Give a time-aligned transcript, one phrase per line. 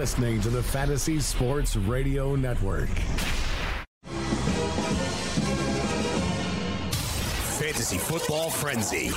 [0.00, 2.88] You're listening to the Fantasy Sports Radio Network.
[7.58, 9.10] Fantasy Football Frenzy.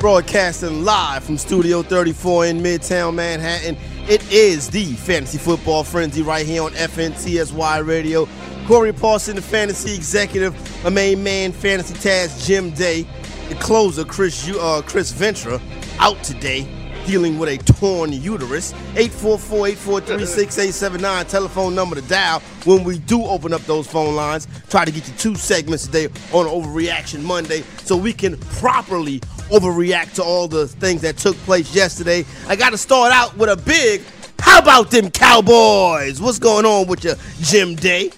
[0.00, 3.76] Broadcasting live from Studio 34 in Midtown Manhattan.
[4.08, 8.26] It is the Fantasy Football Frenzy right here on FNTSY Radio.
[8.66, 13.06] Corey Parson, the fantasy executive, my main man, Fantasy Taz, Jim Day,
[13.50, 15.60] the closer, Chris uh, Chris Ventura,
[15.98, 16.68] out today,
[17.06, 18.72] dealing with a torn uterus.
[18.94, 24.46] 844-843-6879, telephone number to dial when we do open up those phone lines.
[24.68, 30.14] Try to get you two segments today on Overreaction Monday so we can properly overreact
[30.14, 32.24] to all the things that took place yesterday.
[32.46, 34.02] I got to start out with a big,
[34.38, 36.20] how about them Cowboys?
[36.20, 38.10] What's going on with you, Jim Day?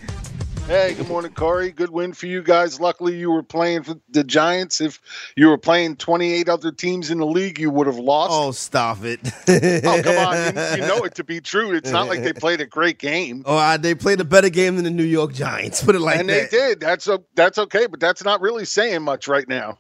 [0.67, 1.71] Hey, good morning, Corey.
[1.73, 2.81] Good win for you guys.
[2.81, 4.81] Luckily, you were playing for the Giants.
[4.81, 4.99] If
[5.37, 8.33] you were playing 28 other teams in the league, you would have lost.
[8.33, 9.21] Oh, stop it.
[9.85, 10.37] oh, come on.
[10.57, 11.73] You, you, know it to be true.
[11.73, 13.43] It's not like they played a great game.
[13.45, 15.85] Oh, uh, they played a better game than the New York Giants.
[15.85, 16.45] Put it like and that.
[16.45, 16.81] And they did.
[16.81, 19.79] That's a, that's okay, but that's not really saying much right now.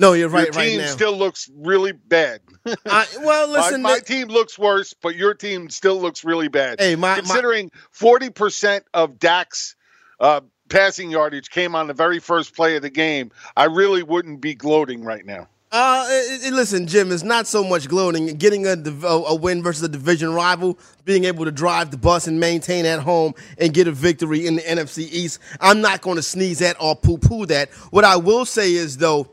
[0.00, 0.46] No, you're right.
[0.46, 0.86] Your right team now.
[0.86, 2.40] still looks really bad.
[2.86, 6.80] I, well, listen, my, my team looks worse, but your team still looks really bad.
[6.80, 9.76] Hey, my considering forty percent of Dak's
[10.22, 14.40] uh, passing yardage came on the very first play of the game, I really wouldn't
[14.40, 15.48] be gloating right now.
[15.70, 18.26] Uh, it, it, listen, Jim, it's not so much gloating.
[18.36, 22.38] Getting a, a, win versus a division rival, being able to drive the bus and
[22.38, 26.22] maintain at home and get a victory in the NFC East, I'm not going to
[26.22, 27.70] sneeze at or poo poo that.
[27.90, 29.30] What I will say is, though,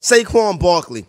[0.00, 1.04] Saquon Barkley,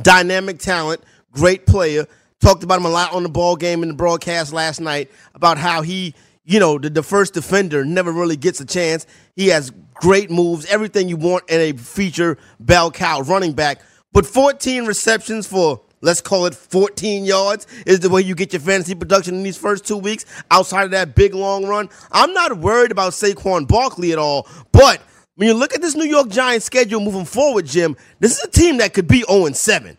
[0.00, 2.06] dynamic talent, great player.
[2.40, 5.58] Talked about him a lot on the ball game in the broadcast last night about
[5.58, 6.12] how he,
[6.44, 9.06] you know, the, the first defender never really gets a chance.
[9.36, 13.80] He has great moves, everything you want in a feature bell cow running back.
[14.12, 18.60] But 14 receptions for let's call it 14 yards is the way you get your
[18.60, 21.88] fantasy production in these first two weeks outside of that big long run.
[22.10, 25.00] I'm not worried about Saquon Barkley at all, but
[25.36, 28.50] when you look at this New York Giants schedule moving forward, Jim, this is a
[28.50, 29.96] team that could be 0 7.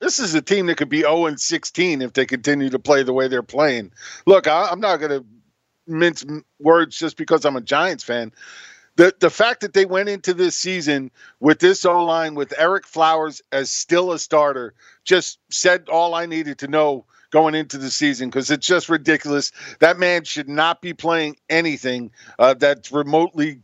[0.00, 3.02] This is a team that could be 0 and 16 if they continue to play
[3.02, 3.92] the way they're playing.
[4.26, 5.26] Look, I, am not going to
[5.86, 6.24] mince
[6.60, 8.32] words just because I'm a Giants fan.
[8.96, 11.10] The, the fact that they went into this season
[11.40, 16.26] with this O line with Ereck Flowers as still a starter just said all I
[16.26, 19.52] needed to know going into the season because it's just ridiculous.
[19.78, 23.60] That man should not be playing anything uh, that's remotely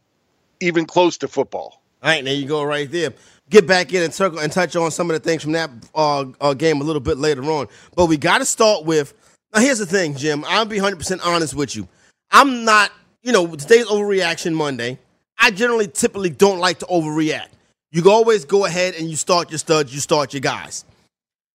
[0.60, 1.82] even close to football.
[2.02, 3.14] All right, there you go, right there.
[3.50, 6.24] Get back in and circle and touch on some of the things from that uh,
[6.40, 7.68] uh, game a little bit later on.
[7.94, 9.12] But we got to start with.
[9.54, 10.44] Now, here's the thing, Jim.
[10.48, 11.86] I'll be 100% honest with you.
[12.30, 12.90] I'm not,
[13.22, 14.98] you know, today's overreaction Monday.
[15.38, 17.48] I generally typically don't like to overreact.
[17.92, 20.84] You always go ahead and you start your studs, you start your guys.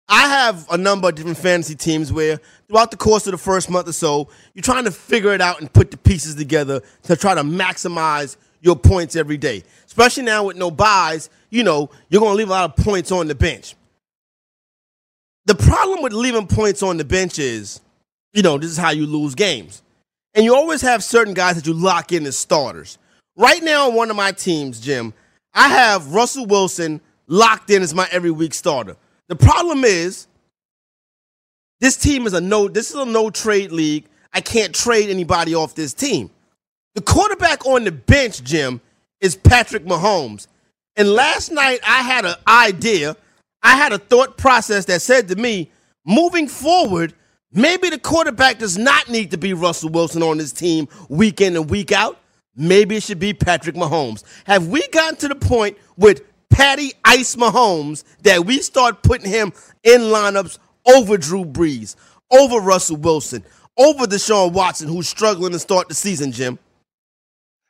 [0.09, 3.69] I have a number of different fantasy teams where throughout the course of the first
[3.69, 7.17] month or so, you're trying to figure it out and put the pieces together to
[7.17, 9.63] try to maximize your points every day.
[9.85, 13.11] Especially now with no buys, you know, you're going to leave a lot of points
[13.13, 13.75] on the bench.
[15.47, 17.81] The problem with leaving points on the bench is,
[18.33, 19.83] you know, this is how you lose games.
[20.35, 22.99] And you always have certain guys that you lock in as starters.
[23.37, 25.15] Right now on one of my teams, Jim,
[25.55, 28.97] I have Russell Wilson locked in as my every week starter.
[29.29, 30.27] The problem is
[31.81, 34.07] this team is a no this is a no trade league.
[34.33, 36.31] I can't trade anybody off this team.
[36.95, 38.81] The quarterback on the bench, Jim,
[39.21, 40.47] is Patrick Mahomes.
[40.99, 43.17] And last night I had an idea,
[43.63, 45.71] I had a thought process that said to me,
[46.05, 47.15] moving forward,
[47.53, 51.55] maybe the quarterback does not need to be Russell Wilson on this team week in
[51.55, 52.19] and week out.
[52.57, 54.25] Maybe it should be Patrick Mahomes.
[54.45, 59.53] Have we gotten to the point with Patty Ice Mahomes that we start putting him
[59.85, 61.95] in lineups over Drew Brees,
[62.33, 63.45] over Russell Wilson,
[63.77, 66.59] over Deshaun Watson, who's struggling to start the season, Jim?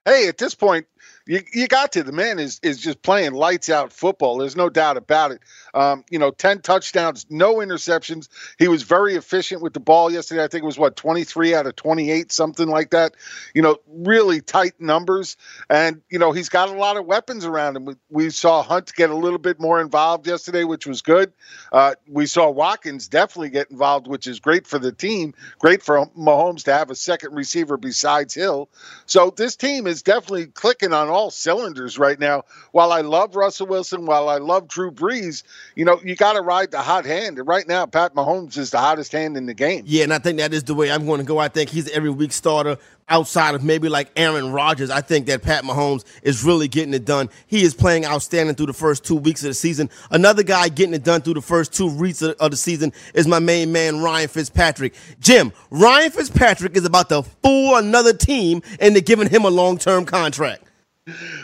[0.06, 0.86] Hey, at this point,
[1.28, 2.02] you, you got to.
[2.02, 4.38] The man is is just playing lights out football.
[4.38, 5.42] There's no doubt about it.
[5.78, 8.28] Um, you know, 10 touchdowns, no interceptions.
[8.58, 10.42] He was very efficient with the ball yesterday.
[10.42, 13.14] I think it was what 23 out of 28, something like that.
[13.54, 15.36] You know, really tight numbers.
[15.70, 17.84] And, you know, he's got a lot of weapons around him.
[17.84, 21.32] We, we saw Hunt get a little bit more involved yesterday, which was good.
[21.70, 26.06] Uh, we saw Watkins definitely get involved, which is great for the team, great for
[26.19, 28.69] Mahomes to have a second receiver besides Hill.
[29.06, 32.42] So this team is definitely clicking on all cylinders right now.
[32.72, 35.44] While I love Russell Wilson, while I love Drew Brees,
[35.75, 37.38] you know, you got to ride the hot hand.
[37.38, 39.85] And right now, Pat Mahomes is the hottest hand in the game.
[39.87, 41.38] Yeah, and I think that is the way I'm going to go.
[41.38, 42.79] I think he's every week starter
[43.09, 44.91] outside of maybe like Aaron Rodgers.
[44.91, 47.31] I think that Pat Mahomes is really getting it done.
[47.47, 49.91] He is playing outstanding through the first two weeks of the season.
[50.11, 53.38] Another guy getting it done through the first two weeks of the season is my
[53.38, 54.94] main man, Ryan Fitzpatrick.
[55.20, 60.05] Jim, Ryan Fitzpatrick is about to fool another team into giving him a long term
[60.05, 60.65] contract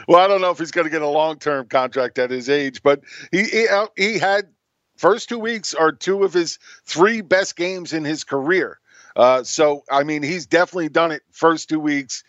[0.09, 2.49] well, I don't know if he's going to get a long term contract at his
[2.49, 4.49] age, but he, he uh, he had
[4.97, 8.79] first two weeks are two of his three best games in his career.
[9.17, 12.25] Uh, so I mean, he's definitely done it first two weeks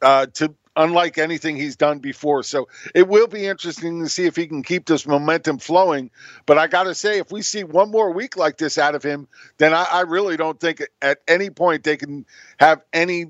[0.00, 2.42] uh, to unlike anything he's done before.
[2.42, 6.10] So it will be interesting to see if he can keep this momentum flowing.
[6.46, 9.02] But I got to say, if we see one more week like this out of
[9.02, 12.26] him, then I, I really don't think at any point they can
[12.58, 13.26] have any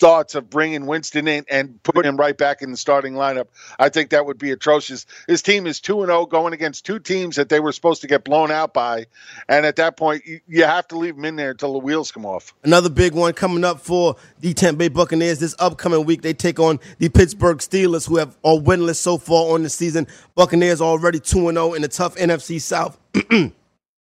[0.00, 3.48] thoughts of bringing Winston in and putting him right back in the starting lineup.
[3.78, 5.06] I think that would be atrocious.
[5.28, 8.08] His team is 2 and 0 going against two teams that they were supposed to
[8.08, 9.06] get blown out by.
[9.48, 12.24] And at that point, you, have to leave him in there until the wheels come
[12.24, 12.54] off.
[12.64, 16.22] Another big one coming up for the Tampa Bay Buccaneers this upcoming week.
[16.22, 20.06] They take on the Pittsburgh Steelers, who have are winless so far on the season.
[20.34, 22.98] Buccaneers already 2 and 0 in the tough NFC South.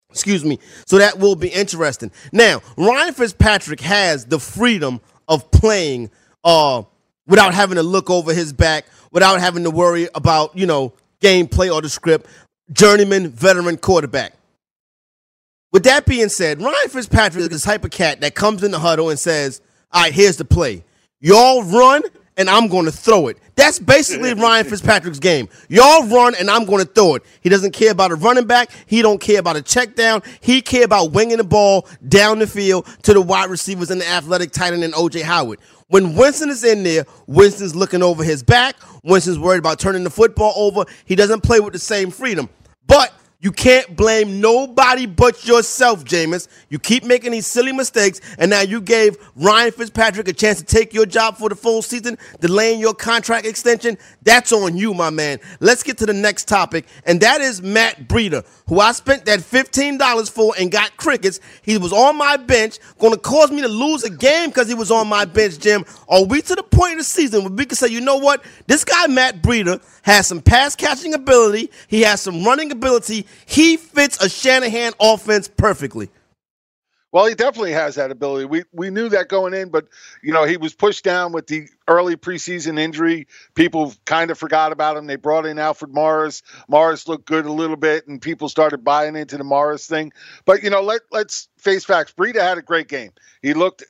[0.09, 0.59] Excuse me.
[0.87, 2.11] So that will be interesting.
[2.31, 6.09] Now, Ryan Fitzpatrick has the freedom of playing
[6.43, 6.83] uh,
[7.27, 11.73] without having to look over his back, without having to worry about, you know, gameplay
[11.73, 12.27] or the script.
[12.71, 14.33] Journeyman, veteran quarterback.
[15.71, 18.79] With that being said, Ryan Fitzpatrick is the type of cat that comes in the
[18.79, 19.61] huddle and says,
[19.91, 20.83] All right, here's the play.
[21.19, 22.01] Y'all run,
[22.37, 23.37] and I'm going to throw it.
[23.55, 25.49] That's basically Ryan Fitzpatrick's game.
[25.69, 27.23] Y'all run and I'm going to throw it.
[27.41, 28.71] He doesn't care about a running back.
[28.85, 30.21] He don't care about a check down.
[30.41, 34.07] He care about winging the ball down the field to the wide receivers and the
[34.07, 35.59] athletic tight end and OJ Howard.
[35.87, 38.75] When Winston is in there, Winston's looking over his back.
[39.03, 40.85] Winston's worried about turning the football over.
[41.05, 42.49] He doesn't play with the same freedom.
[42.87, 46.47] But you can't blame nobody but yourself, Jameis.
[46.69, 50.65] You keep making these silly mistakes, and now you gave Ryan Fitzpatrick a chance to
[50.65, 53.97] take your job for the full season, delaying your contract extension.
[54.23, 55.39] That's on you, my man.
[55.59, 59.41] Let's get to the next topic, and that is Matt Breida, who I spent that
[59.41, 61.39] $15 for and got crickets.
[61.61, 64.73] He was on my bench, going to cause me to lose a game because he
[64.73, 65.83] was on my bench, Jim.
[66.07, 68.43] Are we to the point in the season where we can say, you know what?
[68.67, 73.77] This guy, Matt Breida, has some pass catching ability, he has some running ability he
[73.77, 76.09] fits a Shanahan offense perfectly.
[77.15, 78.43] Well, he definitely has that ability.
[78.43, 79.87] We we knew that going in, but
[80.21, 83.27] you know he was pushed down with the early preseason injury.
[83.53, 85.07] People kind of forgot about him.
[85.07, 86.43] They brought in Alfred Morris.
[86.67, 90.11] Morris looked good a little bit, and people started buying into the Morris thing.
[90.43, 92.11] But you know, let let's face facts.
[92.11, 93.11] Breida had a great game.
[93.41, 93.85] He looked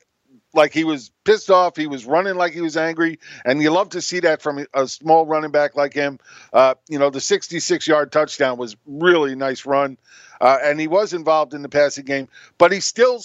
[0.56, 1.76] like he was pissed off.
[1.76, 4.88] He was running like he was angry, and you love to see that from a
[4.88, 6.18] small running back like him.
[6.52, 9.98] Uh, you know, the 66-yard touchdown was really nice run,
[10.40, 13.20] uh, and he was involved in the passing game, but he still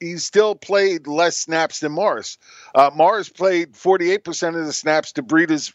[0.00, 2.36] he still played less snaps than Morris.
[2.74, 5.72] Uh, Morris played 48% of the snaps to Breida's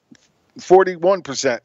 [0.60, 1.60] 41%.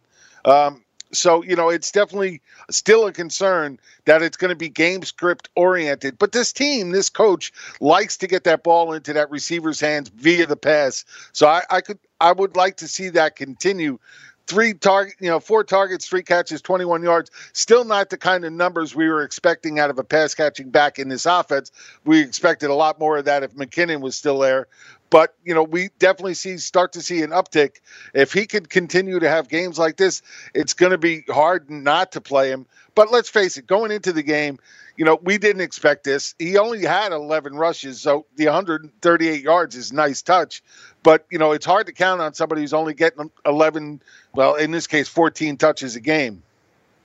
[0.44, 2.40] Um, so, you know, it's definitely
[2.70, 6.18] still a concern that it's going to be game script oriented.
[6.18, 10.46] But this team, this coach likes to get that ball into that receiver's hands via
[10.46, 11.04] the pass.
[11.32, 13.98] So I, I could I would like to see that continue
[14.46, 17.30] three target, you know, four targets, three catches, 21 yards.
[17.52, 20.98] Still not the kind of numbers we were expecting out of a pass catching back
[20.98, 21.72] in this offense.
[22.04, 24.66] We expected a lot more of that if McKinnon was still there.
[25.10, 27.76] But you know, we definitely see start to see an uptick.
[28.14, 30.22] If he could continue to have games like this,
[30.54, 32.66] it's going to be hard not to play him.
[32.94, 34.58] But let's face it, going into the game,
[34.96, 36.34] you know, we didn't expect this.
[36.38, 40.62] He only had 11 rushes, so the 138 yards is nice touch.
[41.02, 44.02] But you know, it's hard to count on somebody who's only getting 11,
[44.34, 46.42] well, in this case, 14 touches a game.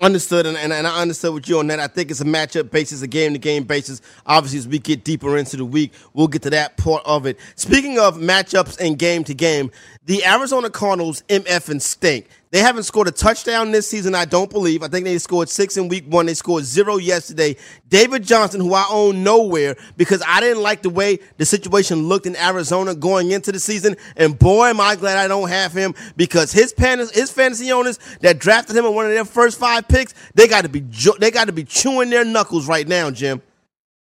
[0.01, 1.82] Understood, and, and, and, I understood with you on that.
[1.82, 4.01] I think it's a matchup basis, a game to game basis.
[4.25, 7.38] Obviously, as we get deeper into the week, we'll get to that part of it.
[7.56, 9.72] Speaking of matchups and game to game,
[10.06, 12.29] the Arizona Cardinals MF and stink.
[12.51, 14.82] They haven't scored a touchdown this season, I don't believe.
[14.82, 16.25] I think they scored six in week one.
[16.25, 17.56] They scored zero yesterday.
[17.88, 22.25] David Johnson, who I own nowhere because I didn't like the way the situation looked
[22.25, 23.98] in Arizona going into the season.
[24.15, 28.39] And boy, am I glad I don't have him because his his fantasy owners that
[28.39, 30.79] drafted him in one of their first five picks, they got to be
[31.20, 33.44] they got to be chewing their knuckles right now, Jim.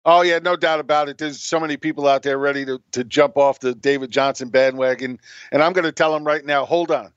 [0.04, 1.18] Oh yeah, no doubt about it.
[1.18, 5.20] There's so many people out there ready to, to jump off the David Johnson bandwagon,
[5.52, 7.12] and I'm going to tell them right now, hold on,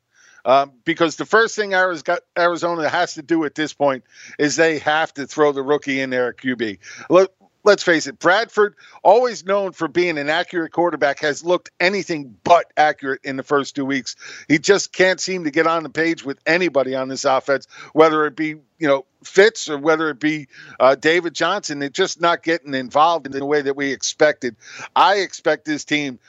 [0.46, 4.04] um, because the first thing Arizona has to do at this point
[4.40, 6.78] is they have to throw the rookie in there at QB.
[7.10, 7.34] Look,
[7.66, 12.72] let's face it, Bradford, always known for being an accurate quarterback, has looked anything but
[12.78, 14.16] accurate in the first two weeks.
[14.48, 18.26] He just can't seem to get on the page with anybody on this offense, whether
[18.28, 20.48] it be, you know, Fitz or whether it be
[20.80, 21.80] uh, David Johnson.
[21.80, 24.56] They're just not getting involved in the way that we expected.
[24.96, 26.20] I expect this team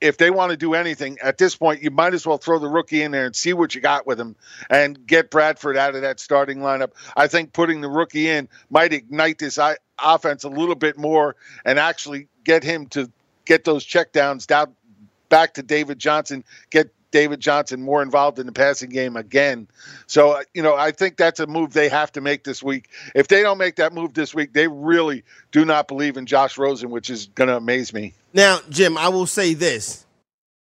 [0.00, 2.68] if they want to do anything at this point, you might as well throw the
[2.68, 4.34] rookie in there and see what you got with him
[4.68, 6.90] and get Bradford out of that starting lineup.
[7.16, 9.58] I think putting the rookie in might ignite this
[9.98, 13.10] offense a little bit more and actually get him to
[13.44, 14.74] get those checkdowns down
[15.28, 19.68] back to David Johnson, get David Johnson more involved in the passing game again.
[20.06, 22.88] So, uh, you know, I think that's a move they have to make this week.
[23.14, 26.58] If they don't make that move this week, they really do not believe in Josh
[26.58, 28.14] Rosen, which is going to amaze me.
[28.32, 30.04] Now, Jim, I will say this.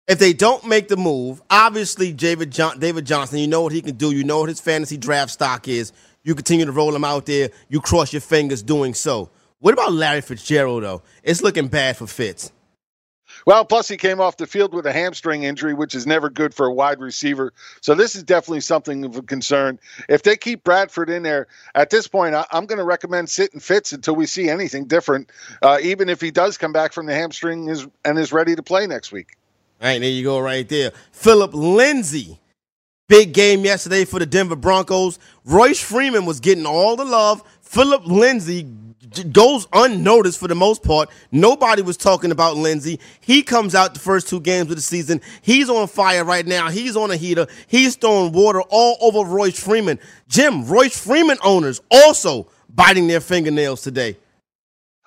[0.07, 3.81] If they don't make the move, obviously David John- David Johnson, you know what he
[3.81, 4.11] can do.
[4.11, 5.91] You know what his fantasy draft stock is.
[6.23, 7.49] You continue to roll him out there.
[7.67, 9.29] You cross your fingers doing so.
[9.59, 11.01] What about Larry Fitzgerald, though?
[11.23, 12.51] It's looking bad for Fitz.
[13.47, 16.53] Well, plus he came off the field with a hamstring injury, which is never good
[16.53, 17.53] for a wide receiver.
[17.79, 19.79] So this is definitely something of a concern.
[20.09, 23.61] If they keep Bradford in there at this point, I, am going to recommend sitting
[23.61, 25.29] Fitz until we see anything different.
[25.61, 28.61] Uh, even if he does come back from the hamstring is, and is ready to
[28.61, 29.37] play next week.
[29.81, 30.91] All right, there you go, right there.
[31.13, 32.41] Philip Lindsay
[33.07, 35.17] Big game yesterday for the Denver Broncos.
[35.45, 37.41] Royce Freeman was getting all the love.
[37.61, 38.67] Philip Lindsay
[39.31, 41.09] goes unnoticed for the most part.
[41.31, 42.99] Nobody was talking about Lindsay.
[43.19, 45.21] He comes out the first two games of the season.
[45.41, 46.69] He's on fire right now.
[46.69, 47.47] He's on a heater.
[47.67, 49.99] He's throwing water all over Royce Freeman.
[50.27, 54.17] Jim, Royce Freeman owners also biting their fingernails today.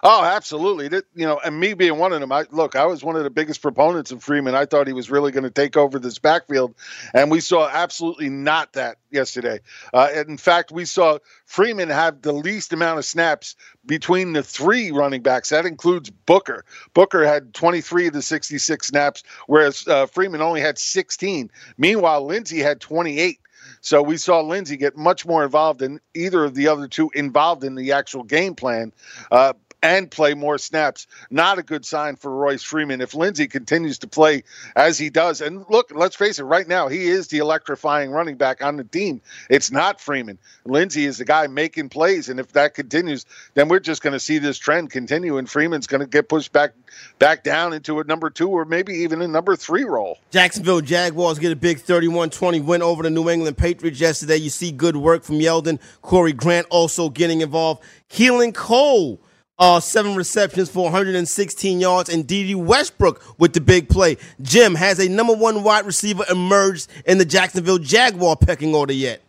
[0.03, 0.89] Oh, absolutely.
[0.89, 3.25] That, you know, and me being one of them, I look, I was one of
[3.25, 4.55] the biggest proponents of Freeman.
[4.55, 6.75] I thought he was really going to take over this backfield,
[7.13, 9.61] and we saw absolutely not that yesterday.
[9.93, 14.91] Uh, in fact, we saw Freeman have the least amount of snaps between the three
[14.91, 15.51] running backs.
[15.51, 16.65] That includes Booker.
[16.95, 21.51] Booker had 23 of the 66 snaps, whereas uh, Freeman only had 16.
[21.77, 23.39] Meanwhile, Lindsay had 28.
[23.83, 27.65] So we saw Lindsay get much more involved than either of the other two involved
[27.65, 28.93] in the actual game plan.
[29.31, 29.53] Uh,
[29.83, 31.07] and play more snaps.
[31.31, 33.01] Not a good sign for Royce Freeman.
[33.01, 34.45] If Lindsay continues to play
[34.77, 38.37] as he does, and look, let's face it, right now he is the electrifying running
[38.37, 39.21] back on the team.
[39.49, 40.39] It's not Freeman.
[40.65, 44.21] Lindsay is the guy making plays, and if that continues, then we're just going to
[44.21, 46.73] see this trend continue, and Freeman's going to get pushed back
[47.19, 50.19] back down into a number two or maybe even a number three role.
[50.31, 54.37] Jacksonville Jaguars get a big 31-20 win over the New England Patriots yesterday.
[54.37, 55.79] You see good work from Yeldon.
[56.03, 57.83] Corey Grant also getting involved.
[58.11, 59.21] Keelan Cole
[59.61, 64.17] uh, seven receptions for 116 yards, and Dede Westbrook with the big play.
[64.43, 69.23] Jim has a number one wide receiver emerged in the Jacksonville Jaguar pecking order yet.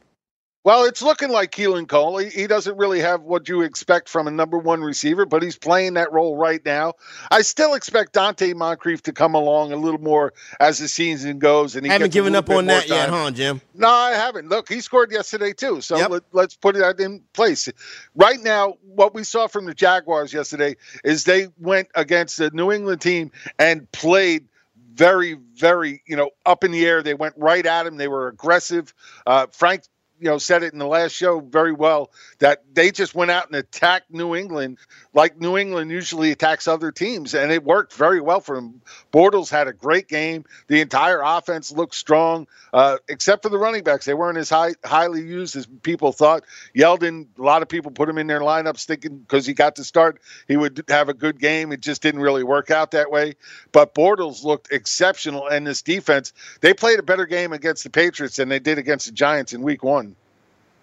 [0.63, 2.17] Well, it's looking like Keelan Cole.
[2.17, 5.57] He, he, doesn't really have what you expect from a number one receiver, but he's
[5.57, 6.93] playing that role right now.
[7.31, 11.75] I still expect Donte Moncrief to come along a little more as the season goes.
[11.75, 12.97] And he haven't given up on that time.
[12.97, 13.61] yet, huh, Jim?
[13.73, 14.49] No, I haven't.
[14.49, 16.11] Look, he scored yesterday too, so yep.
[16.31, 17.67] let, us put that in place.
[18.13, 22.71] Right now, what we saw from the Jaguars yesterday is they went against the New
[22.71, 24.47] England team and played
[24.93, 27.01] very, very, you know, up in the air.
[27.01, 27.97] They went right at him.
[27.97, 28.93] They were aggressive.
[29.25, 29.83] Uh, Frank
[30.21, 33.47] you know said it in the last show very well that they just went out
[33.47, 34.77] and attacked New England
[35.13, 38.81] like New England usually attacks other teams, and it worked very well for them.
[39.11, 40.45] Bortles had a great game.
[40.67, 44.05] The entire offense looked strong, uh, except for the running backs.
[44.05, 46.43] They weren't as high, highly used as people thought.
[46.75, 49.83] Yeldon, a lot of people put him in their lineups thinking because he got to
[49.83, 51.71] start, he would have a good game.
[51.71, 53.33] It just didn't really work out that way.
[53.71, 58.37] But Bortles looked exceptional, and this defense, they played a better game against the Patriots
[58.37, 60.10] than they did against the Giants in Week One.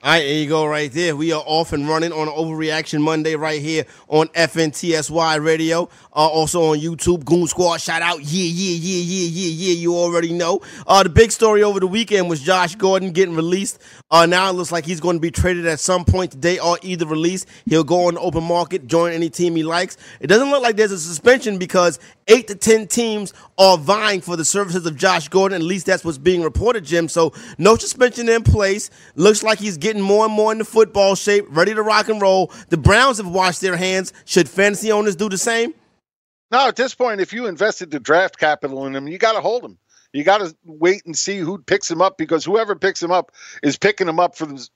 [0.00, 1.16] All right, there you go, right there.
[1.16, 5.88] We are off and running on Overreaction Monday right here on FNTSY Radio.
[6.12, 7.80] Uh, also on YouTube, Goon Squad.
[7.80, 9.74] Shout out, yeah, yeah, yeah, yeah, yeah, yeah.
[9.74, 10.60] You already know.
[10.86, 13.80] Uh, the big story over the weekend was Josh Gordon getting released.
[14.08, 16.78] Uh, now it looks like he's going to be traded at some point today or
[16.82, 17.48] either released.
[17.66, 19.96] He'll go on the open market, join any team he likes.
[20.20, 24.36] It doesn't look like there's a suspension because eight to ten teams are vying for
[24.36, 25.56] the services of Josh Gordon.
[25.56, 27.08] At least that's what's being reported, Jim.
[27.08, 28.88] So no suspension in place.
[29.16, 32.52] Looks like he's getting more and more into football shape, ready to rock and roll.
[32.68, 34.12] The Browns have washed their hands.
[34.24, 35.74] Should fantasy owners do the same?
[36.50, 39.40] No, at this point, if you invested the draft capital in him, you got to
[39.40, 39.76] hold him.
[40.12, 43.32] You got to wait and see who picks him up because whoever picks him up
[43.62, 44.70] is picking him up for this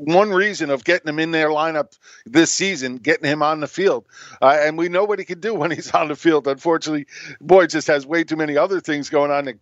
[0.00, 4.06] one reason of getting him in their lineup this season, getting him on the field.
[4.40, 6.48] Uh, and we know what he can do when he's on the field.
[6.48, 7.06] Unfortunately,
[7.40, 9.56] boy just has way too many other things going on that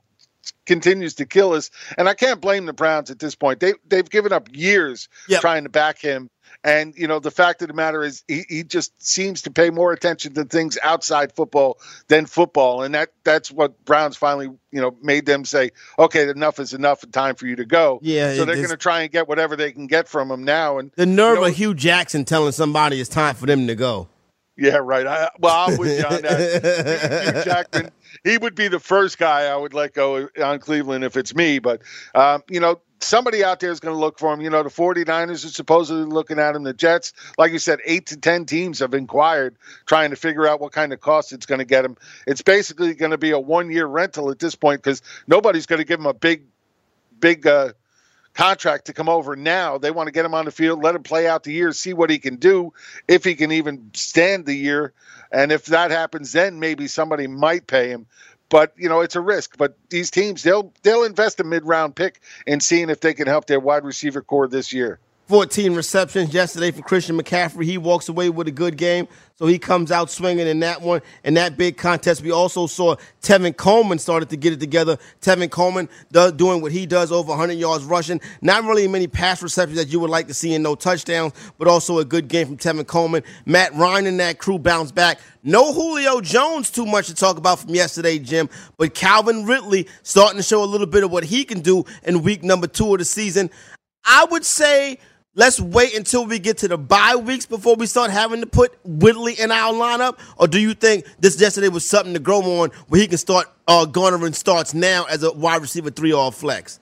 [0.66, 1.70] continues to kill us.
[1.96, 3.60] And I can't blame the Browns at this point.
[3.60, 5.40] They they've given up years Yep.
[5.40, 6.30] trying to back him.
[6.64, 9.70] And you know the fact of the matter is he, he just seems to pay
[9.70, 11.78] more attention to things outside football
[12.08, 16.58] than football, and that that's what Browns finally you know made them say, okay, enough
[16.58, 18.00] is enough, and time for you to go.
[18.02, 20.78] Yeah, so they're going to try and get whatever they can get from him now.
[20.78, 23.74] And The nerve you know, of Hue Jackson telling somebody it's time for them to
[23.74, 24.08] go.
[24.58, 25.06] Yeah, right.
[25.06, 27.32] I, well, I'm with you on that.
[27.34, 27.92] Hugh Jackman,
[28.24, 31.60] he would be the first guy I would let go on Cleveland if it's me.
[31.60, 31.82] But,
[32.16, 34.40] um, you know, somebody out there is going to look for him.
[34.40, 36.64] You know, the 49ers are supposedly looking at him.
[36.64, 39.54] The Jets, like you said, eight to 10 teams have inquired
[39.86, 41.96] trying to figure out what kind of cost it's going to get him.
[42.26, 45.78] It's basically going to be a one year rental at this point because nobody's going
[45.78, 46.42] to give him a big,
[47.20, 47.74] big, uh,
[48.38, 49.78] contract to come over now.
[49.78, 51.92] They want to get him on the field, let him play out the year, see
[51.92, 52.72] what he can do,
[53.08, 54.92] if he can even stand the year.
[55.32, 58.06] And if that happens, then maybe somebody might pay him.
[58.48, 59.58] But you know, it's a risk.
[59.58, 63.26] But these teams, they'll they'll invest a mid round pick in seeing if they can
[63.26, 65.00] help their wide receiver corps this year.
[65.28, 67.64] 14 receptions yesterday for Christian McCaffrey.
[67.64, 71.02] He walks away with a good game, so he comes out swinging in that one.
[71.22, 74.96] In that big contest, we also saw Tevin Coleman started to get it together.
[75.20, 78.22] Tevin Coleman do- doing what he does, over 100 yards rushing.
[78.40, 81.68] Not really many pass receptions that you would like to see and no touchdowns, but
[81.68, 83.22] also a good game from Tevin Coleman.
[83.44, 85.20] Matt Ryan and that crew bounce back.
[85.42, 90.38] No Julio Jones too much to talk about from yesterday, Jim, but Calvin Ridley starting
[90.38, 92.98] to show a little bit of what he can do in week number two of
[92.98, 93.50] the season.
[94.06, 94.98] I would say
[95.38, 98.76] let's wait until we get to the bye weeks before we start having to put
[98.84, 100.18] Ridley in our lineup?
[100.36, 103.46] Or do you think this yesterday was something to grow on where he can start
[103.66, 106.80] uh, garnering starts now as a wide receiver three or flex?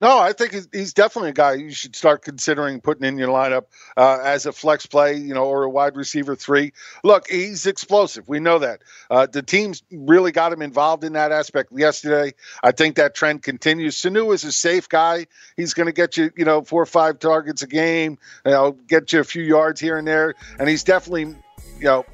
[0.00, 3.64] No, I think he's, definitely a guy you should start considering putting in your lineup
[3.98, 6.72] uh, as a flex play, you know, or a wide receiver three.
[7.04, 8.26] Look, he's explosive.
[8.26, 8.80] We know that.
[9.10, 12.32] Uh, the teams really got him involved in that aspect yesterday.
[12.62, 13.96] I think that trend continues.
[13.96, 15.26] Sanu is a safe guy.
[15.56, 18.72] He's going to get you, you know, four or five targets a game, you know,
[18.72, 20.34] get you a few yards here and there.
[20.58, 21.36] And he's definitely,
[21.78, 22.06] you know,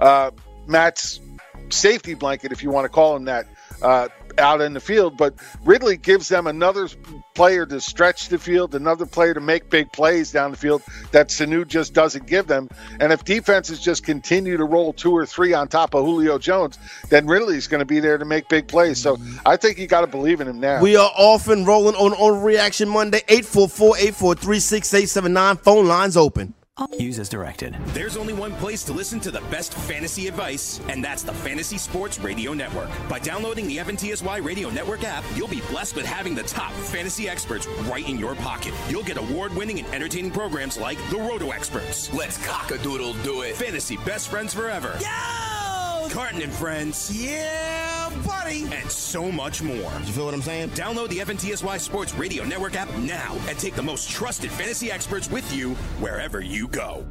[0.00, 0.30] uh,
[0.66, 1.20] Matt's
[1.68, 3.46] safety blanket, if you want to call him that,
[3.82, 4.08] uh,
[4.40, 5.16] out in the field.
[5.16, 6.88] But Ridley gives them another
[7.34, 11.28] player to stretch the field, another player to make big plays down the field that
[11.28, 12.68] Sanu just doesn't give them.
[12.98, 16.78] And if defenses just continue to roll two or three on top of Julio Jones,
[17.08, 19.00] then Ridley's going to be there to make big plays.
[19.00, 20.80] So I think you got to believe in him now.
[20.80, 25.60] We are off and rolling on Overreaction Monday, 844-843-6879.
[25.60, 26.54] Phone lines open.
[26.98, 27.76] Use as directed.
[27.88, 31.78] There's only one place to listen to the best fantasy advice, and that's the Fantasy
[31.78, 32.88] Sports Radio Network.
[33.08, 37.28] By downloading the FNTSY Radio Network app, you'll be blessed with having the top fantasy
[37.28, 38.72] experts right in your pocket.
[38.88, 43.56] You'll get award winning and entertaining programs like The Roto Experts, Let's cock-a-doodle do it.
[43.56, 45.69] Fantasy Best Friends Forever, Yo!
[46.10, 48.64] Carton and Friends, Yeah, buddy.
[48.64, 49.76] and so much more.
[49.76, 50.70] You feel what I'm saying?
[50.70, 55.30] Download the FNTSY Sports Radio Network app now and take the most trusted fantasy experts
[55.30, 57.06] with you wherever you go.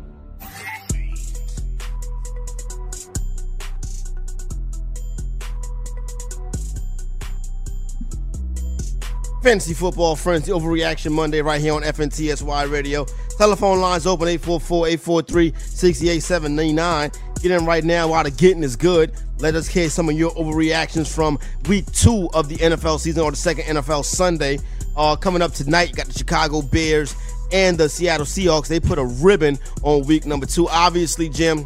[9.42, 13.06] Fantasy Football Frenzy, the Overreaction Monday right here on FNTSY Radio.
[13.38, 17.18] Telephone lines open 844-843-6879.
[17.42, 19.14] Get in right now while the getting is good.
[19.40, 23.32] Let us hear some of your overreactions from week two of the NFL season or
[23.32, 24.60] the second NFL Sunday.
[24.98, 27.16] Uh, coming up tonight, you got the Chicago Bears
[27.54, 28.68] and the Seattle Seahawks.
[28.68, 30.68] They put a ribbon on week number two.
[30.68, 31.60] Obviously, Jim,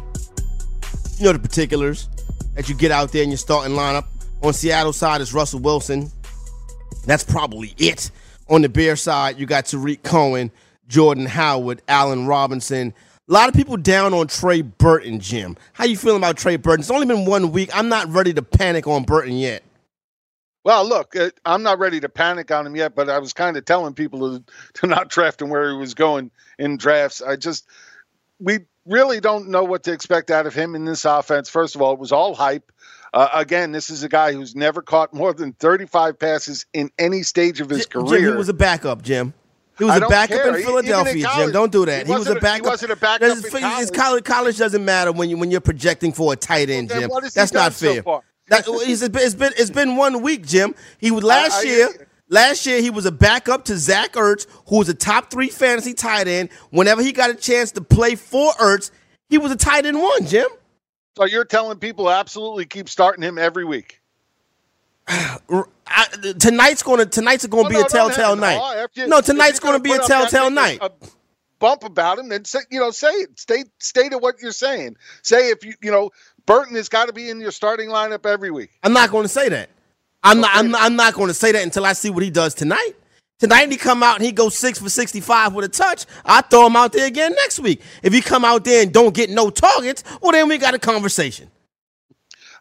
[1.18, 2.08] you know the particulars
[2.54, 4.04] that you get out there in your starting lineup.
[4.42, 6.10] On Seattle side is Russell Wilson.
[7.06, 8.10] That's probably it.
[8.48, 10.50] On the Bear side, you got Tarik Cohen,
[10.86, 12.94] Jordan Howard, Allen Robinson.
[13.26, 15.56] A lot of people down on Trey Burton, Jim.
[15.72, 16.80] How you feeling about Trey Burton?
[16.80, 17.70] It's only been one week.
[17.74, 19.62] I'm not ready to panic on Burton yet.
[20.62, 23.56] Well, look, uh, I'm not ready to panic on him yet, but I was kind
[23.56, 24.44] of telling people to,
[24.80, 27.22] to not draft him where he was going in drafts.
[27.22, 27.66] I just,
[28.38, 31.48] we really don't know what to expect out of him in this offense.
[31.48, 32.70] First of all, it was all hype.
[33.14, 37.22] Uh, again, this is a guy who's never caught more than 35 passes in any
[37.22, 38.32] stage of his Jim, career.
[38.32, 39.32] he was a backup, Jim.
[39.78, 40.48] He was I a backup care.
[40.48, 41.52] in Philadelphia, in Jim.
[41.52, 42.06] Don't do that.
[42.06, 42.66] he He, was a wasn't he backup.
[42.66, 43.92] wasn't a backup in college.
[43.92, 44.24] college.
[44.24, 47.10] College doesn't matter when you when you're projecting for a tight end, Jim.
[47.10, 48.02] what has he That's not so fair.
[48.02, 48.22] far?
[48.48, 50.74] That, it's, it's been it's been one week, Jim.
[50.98, 52.08] He was last I hear year.
[52.28, 55.94] Last year, he was a backup to Zach Ertz, who was a top three fantasy
[55.94, 56.50] tight end.
[56.70, 58.90] Whenever he got a chance to play for Ertz,
[59.28, 60.48] he was a tight end one, Jim.
[61.16, 64.00] so you're telling people absolutely keep starting him every week.
[65.06, 66.06] I,
[66.38, 68.40] tonight's gonna tonight's gonna Well, be no, a telltale it.
[68.40, 68.58] night.
[68.60, 70.78] Oh, you- no, tonight's gonna be a telltale night.
[70.80, 70.90] A
[71.58, 73.38] bump about him, and say, you know, say it.
[73.38, 74.96] Stay, stay to what you're saying.
[75.22, 76.10] Say if you, you know,
[76.46, 78.70] Burton has got to be in your starting lineup every week.
[78.82, 79.70] I'm not going to say that.
[80.22, 80.50] I'm not.
[80.54, 82.92] I'm I'm not going to say that until I see what he does tonight.
[83.40, 86.06] Tonight he come out and he goes six for 65 with a touch.
[86.24, 87.82] I throw him out there again next week.
[88.02, 90.78] If he come out there and don't get no targets, well then we got a
[90.78, 91.50] conversation.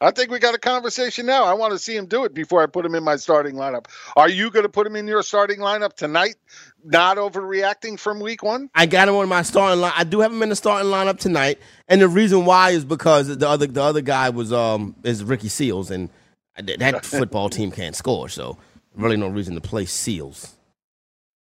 [0.04, 1.46] I think we got a conversation now.
[1.46, 3.86] I want to see him do it before I put him in my starting lineup.
[4.18, 6.36] Are you going to put him in your starting lineup tonight?
[6.84, 8.70] Not overreacting from week one.
[8.76, 9.94] I got him on my starting line.
[9.96, 13.36] I do have him in the starting lineup tonight, and the reason why is because
[13.38, 16.10] the other the other guy was um is Ricky Seals, and
[16.58, 18.58] that football team can't score, so
[18.96, 20.58] really no reason to play Seals.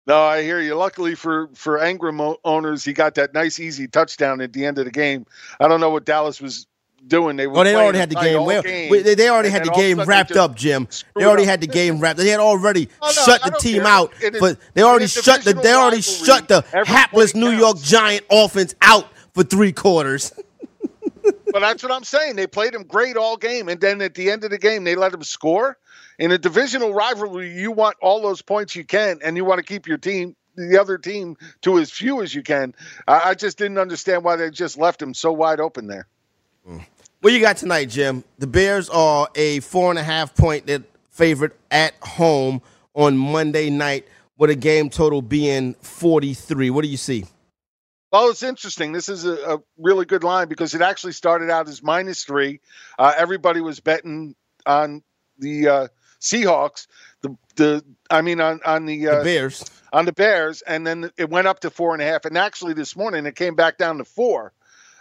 [0.06, 0.76] No, I hear you.
[0.76, 4.86] Luckily for for Engram owners, he got that nice easy touchdown at the end of
[4.86, 5.26] the game.
[5.60, 6.66] I don't know what Dallas was
[7.08, 7.36] doing.
[7.36, 8.44] They were Oh, they already had the game.
[8.44, 10.88] Well, game, they, already had the then all of a game wrapped up, Jim.
[11.14, 11.48] They already up.
[11.48, 12.18] had the game wrapped.
[12.18, 13.86] They had already Oh, no, shut the team care.
[13.86, 14.12] out.
[14.22, 15.52] It is- For, they already shut the.
[15.54, 17.50] They already shut the hapless New.
[17.50, 20.32] York Giant offense out for three quarters.
[21.52, 22.36] But that's what I'm saying.
[22.36, 24.94] They played him great all game, and then at the end of the game, they
[24.94, 25.78] let him score.
[26.18, 29.64] In a divisional rivalry, you want all those points you can, and you want to
[29.64, 32.74] keep your team, the other team, to as few as you can.
[33.08, 36.06] I, I just didn't understand why they just left him so wide open there.
[36.68, 36.84] Mm.
[37.20, 38.24] What you got tonight, Jim?
[38.38, 40.70] The Bears are a four and a half point
[41.10, 42.60] favorite at home
[42.94, 44.06] on Monday night,
[44.38, 46.70] with a game total being forty three.
[46.70, 47.24] What do you see?
[48.12, 48.92] Well, it's interesting.
[48.92, 52.60] This is a, a really good line because it actually started out as minus three.
[52.98, 55.02] Uh, everybody was betting on
[55.38, 55.88] the uh,
[56.20, 56.86] Seahawks.
[57.22, 59.64] The the I mean on on the, uh, The Bears.
[59.92, 62.26] on the Bears, and then it went up to four and a half.
[62.26, 64.52] And actually, this morning it came back down to four.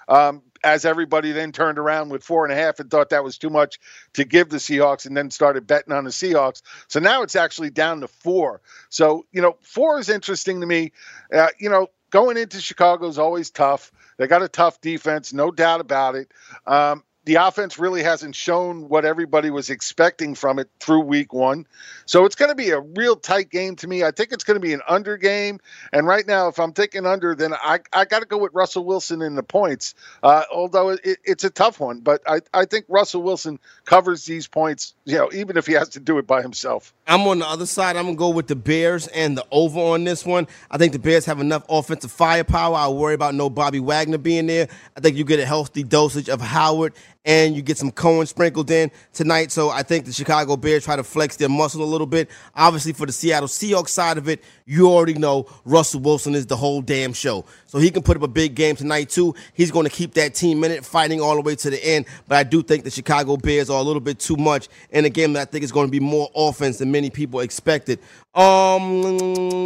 [0.08, 3.38] Um, as everybody then turned around with four and a half and thought that was
[3.38, 3.80] too much
[4.14, 6.62] to give the Seahawks, and then started betting on the Seahawks.
[6.88, 8.62] So now it's actually down to four.
[8.90, 10.92] So you know, four is interesting to me.
[11.34, 13.92] Uh, you know, going into Chicago is always tough.
[14.18, 16.32] They got a tough defense, no doubt about it.
[16.66, 21.66] Um, the offense really hasn't shown what everybody was expecting from it through week one.
[22.06, 24.04] So it's going to be a real tight game to me.
[24.04, 25.60] I think it's going to be an under game.
[25.92, 28.86] And right now, if I'm taking under, then I, I got to go with Russell
[28.86, 29.96] Wilson in the points.
[30.22, 34.48] Uh, although it, it's a tough one, but I, I think Russell Wilson covers these
[34.48, 36.94] points, you know, even if he has to do it by himself.
[37.08, 37.96] I'm on the other side.
[37.98, 40.48] I'm gonna go with the Bears and the over on this one.
[40.70, 42.76] I think the Bears have enough offensive firepower.
[42.76, 44.68] I worry about no Bobby Wagner being there.
[44.96, 46.94] I think you get a healthy dosage of Howard
[47.26, 49.52] and you get some Cohen sprinkled in tonight.
[49.52, 52.30] So I think the Chicago Bears try to flex their muscle a little bit.
[52.56, 56.56] Obviously, for the Seattle Seahawks side of it, you already know Russell Wilson is the
[56.56, 57.46] whole damn show.
[57.66, 59.36] So he can put up a big game tonight too.
[59.54, 62.06] He's going to keep that team in it, fighting all the way to the end.
[62.28, 65.10] But I do think the Chicago Bears are a little bit too much in a
[65.10, 68.00] game that I think is going to be more offense than many people expected.
[68.36, 69.02] Um,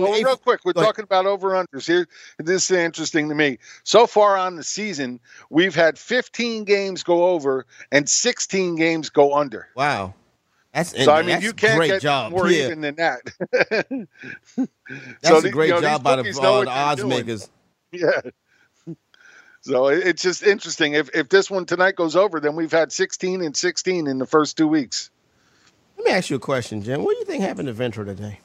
[0.02, 0.86] Well, real quick, we're ahead.
[0.86, 2.08] talking about over unders here.
[2.38, 3.58] This is interesting to me.
[3.84, 9.36] So far on the season, we've had 15 games go over and 16 games go
[9.36, 9.68] under.
[9.76, 10.14] Wow.
[10.74, 12.32] That's, So I mean, you can't get job.
[12.32, 12.66] more Yeah.
[12.68, 13.22] even than that.
[14.56, 14.68] That's
[15.28, 17.10] So a the- great you know, job by the, uh, the odds doing.
[17.10, 17.50] makers.
[17.92, 18.22] yeah.
[19.62, 20.94] So it's just interesting.
[20.94, 24.26] If if this one tonight goes over, then we've had 16 and 16 in the
[24.26, 25.10] first two weeks.
[25.98, 27.04] Let me ask you a question, Jim.
[27.04, 28.40] What do you think happened to Ventura today?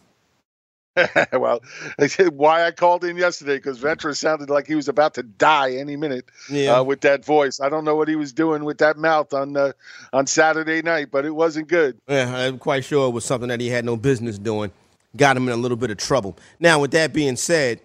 [1.32, 1.60] well,
[1.98, 5.22] I said why I called in yesterday because Ventura sounded like he was about to
[5.22, 6.78] die any minute Yeah.
[6.78, 7.60] uh, with that voice.
[7.60, 9.72] I don't know what he was doing with that mouth on uh,
[10.12, 11.98] on Saturday night, but it wasn't good.
[12.08, 14.70] Yeah, I'm quite sure it was something that he had no business doing.
[15.16, 16.36] Got him in a little bit of trouble.
[16.58, 17.80] Now, with that being said,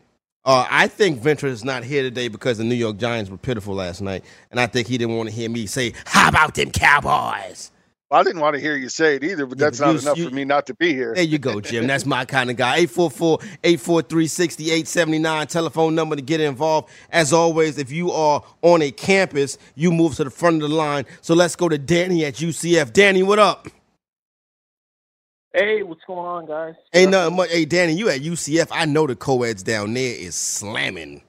[0.46, 3.76] uh, I think Ventura is not here today because the New York Giants were pitiful
[3.76, 6.72] last night, and I think he didn't want to hear me say, "How about them
[6.72, 7.72] Cowboys?"
[8.12, 10.00] I didn't want to hear you say it either, but Yeah, that's but not you-
[10.00, 11.14] enough you- for me not to be here.
[11.14, 11.86] There you go, Jim.
[11.86, 12.80] That's my kind of guy.
[12.88, 15.46] 844-843-6879.
[15.48, 16.90] Telephone number to get involved.
[17.12, 20.76] As always, if you are on a campus, you move to the front of the
[20.76, 21.06] line.
[21.22, 22.92] So let's go to Danny at UCF.
[22.94, 23.68] Danny, what up?
[25.54, 26.74] Hey, what's going on, guys?
[26.94, 27.50] Ain't nothing much.
[27.52, 28.68] Hey, Danny, you at UCF.
[28.72, 31.22] I know the co-eds down there is slamming.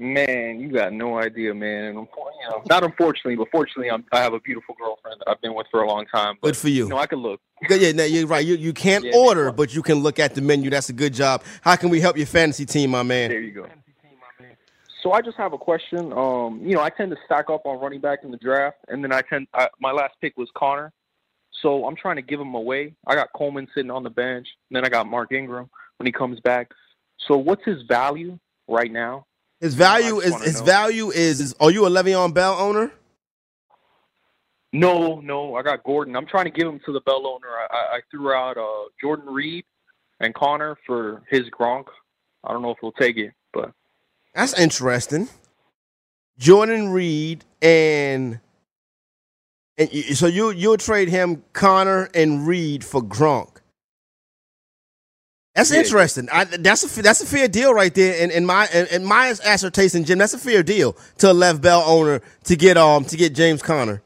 [0.00, 1.88] Man, you got no idea, man.
[1.88, 5.42] And you know, not unfortunately, but fortunately, I'm, I have a beautiful girlfriend that I've
[5.42, 6.38] been with for a long time.
[6.40, 6.84] But, Good for you.
[6.84, 7.38] You know, I can look.
[7.68, 8.44] Yeah, yeah, no, you're right.
[8.44, 9.20] You you can't Yeah, man.
[9.20, 10.70] order, but you can look at the menu.
[10.70, 11.42] That's a good job.
[11.60, 13.28] How can we help your fantasy team, my man?
[13.28, 13.66] There you go.
[15.02, 16.14] So I just have a question.
[16.14, 19.04] Um, you know, I tend to stack up on running back in the draft, and
[19.04, 20.94] then I tend I, my last pick was Conner.
[21.60, 22.94] So I'm trying to give him away.
[23.06, 26.12] I got Coleman sitting on the bench, and then I got Mark Ingram when he
[26.12, 26.70] comes back.
[27.28, 29.26] So what's his value right now?
[29.60, 30.66] His value is his know.
[30.66, 31.54] value is, is.
[31.60, 32.90] Are you a Le'Veon Bell owner?
[34.72, 36.16] No, no, I got Gordon.
[36.16, 37.48] I'm trying to give him to the Bell owner.
[37.48, 39.64] I, I, threw out uh, Jordan Reed
[40.20, 41.86] and Conner for his Gronk.
[42.44, 43.72] I don't know if he'll take it, but
[44.34, 45.28] That's interesting.
[46.38, 48.40] Jordan Reed and
[49.76, 53.49] and so you you'll trade him Conner and Reed for Gronk.
[55.60, 55.80] That's Yeah.
[55.80, 56.28] interesting.
[56.32, 58.14] I, that's a that's a fair deal right there.
[58.24, 61.60] In, in my in, in my assertion, Jim, that's a fair deal to a left
[61.60, 64.02] bell owner to get um to get James Conner.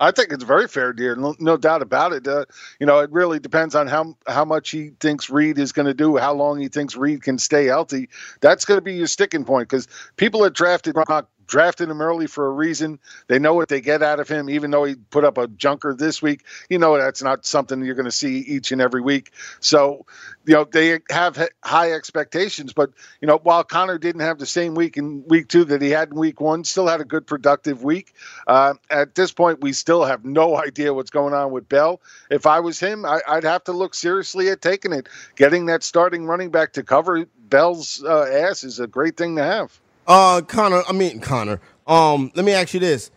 [0.00, 2.26] I think it's a very fair deal, no, no doubt about it.
[2.26, 2.44] Uh,
[2.78, 5.94] you know, it really depends on how how much he thinks Reed is going to
[5.94, 8.08] do, how long he thinks Reed can stay healthy.
[8.40, 12.28] That's going to be your sticking point because people that drafted Gronk drafted him early
[12.28, 13.00] for a reason.
[13.26, 15.94] They know what they get out of him, even though he put up a junker
[15.94, 16.44] this week.
[16.68, 19.32] You know, that's not something you're going to see each and every week.
[19.58, 20.06] So,
[20.46, 22.72] you know, they have high expectations.
[22.72, 25.90] But you know, while Conner didn't have the same week in week two that he
[25.90, 28.14] had in week one, still had a good productive week.
[28.46, 32.00] Uh, at this point, we still have no idea what's going on with Bell.
[32.30, 35.08] If I was him, I, I'd have to look seriously at taking it.
[35.34, 39.42] Getting that starting running back to cover Bell's uh, ass is a great thing to
[39.42, 39.80] have.
[40.08, 40.82] Uh, Conner.
[40.88, 41.60] I mean Conner.
[41.86, 43.10] Um, let me ask you this: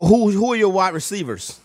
[0.00, 1.60] who who are your wide receivers?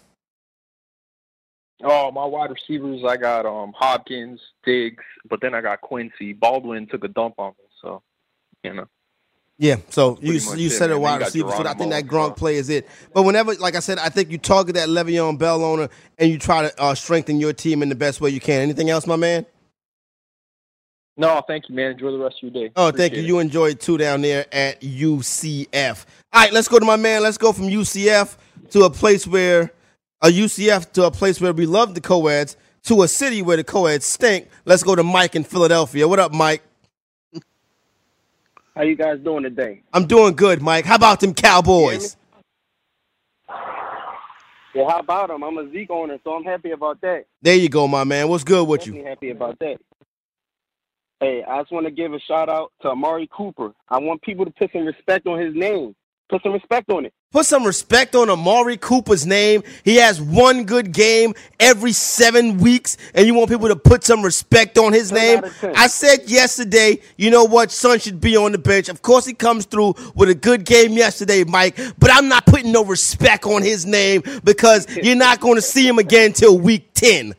[1.83, 6.33] oh, my wide receivers, I got um Hopkins, Diggs, but then I got Quincy.
[6.33, 8.01] Baldwin took a dump on me, so
[8.63, 8.85] you know.
[9.57, 11.91] Yeah, so you Pretty you it, said a wide you got receiver, so I think
[11.91, 12.87] that Gronk play is it.
[13.13, 16.37] But whenever, like I said, I think you target that Le'Veon Bell owner and you
[16.37, 18.61] try to uh, strengthen your team in the best way you can.
[18.61, 19.45] Anything else, my man?
[21.19, 21.91] No, thank you, man.
[21.91, 22.71] Enjoy the rest of your day.
[22.77, 23.19] Oh, thank you.
[23.19, 23.25] It.
[23.25, 26.05] You enjoyed too down there at UCF.
[26.31, 27.21] All right, let's go to my man.
[27.23, 28.37] Let's go from UCF
[28.69, 29.73] to a place where
[30.21, 33.65] a UCF to a place where we love the co-eds to a city where the
[33.65, 34.47] co-eds stink.
[34.63, 36.07] Let's go to Mike in Philadelphia.
[36.07, 36.63] What up, Mike?
[38.73, 39.81] How you guys doing today?
[39.91, 40.85] I'm doing good, Mike.
[40.85, 42.15] How about them Cowboys?
[44.73, 45.43] Well, how about them?
[45.43, 47.25] I'm a Zeke owner, so I'm happy about that.
[47.41, 48.29] There you go, my man.
[48.29, 49.03] What's good with you?
[49.03, 49.81] Happy about that.
[51.21, 53.73] Hey, I just want to give a shout out to Amari Cooper.
[53.89, 55.93] I want people to put some respect on his name.
[56.29, 57.13] Put some respect on it.
[57.31, 59.63] Put some respect on Amari Cooper's name.
[59.83, 64.21] He has one good game every seven weeks, and you want people to put some
[64.21, 65.39] respect on his name.
[65.39, 65.75] out of ten.
[65.75, 68.87] I said yesterday, you know what, Son should be on the bench.
[68.89, 72.71] Of course, he comes through with a good game yesterday, Mike, but I'm not putting
[72.71, 76.93] no respect on his name because you're not going to see him again until week
[76.93, 77.35] 10.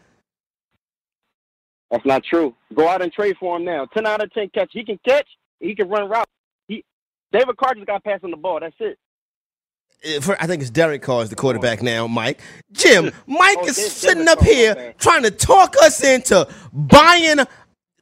[1.90, 2.54] That's not true.
[2.74, 3.86] Go out and trade for him now.
[3.86, 4.70] Ten out of ten catch.
[4.72, 5.26] He can catch.
[5.58, 6.30] He can run routes.
[6.68, 6.84] He
[7.32, 8.60] David Carr just got passing the ball.
[8.60, 8.98] That's it.
[10.02, 12.40] Eh, for, I think it's Derek Carr is the quarterback now, Mike.
[12.72, 16.48] Jim, oh, Mike Oh, is Derek sitting Carr, up here trying to talk us into
[16.72, 17.38] buying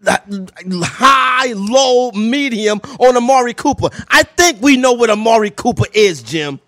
[0.06, 3.88] high, low, medium on Amari Cooper.
[4.08, 6.60] I think we know what Amari Cooper is, Jim.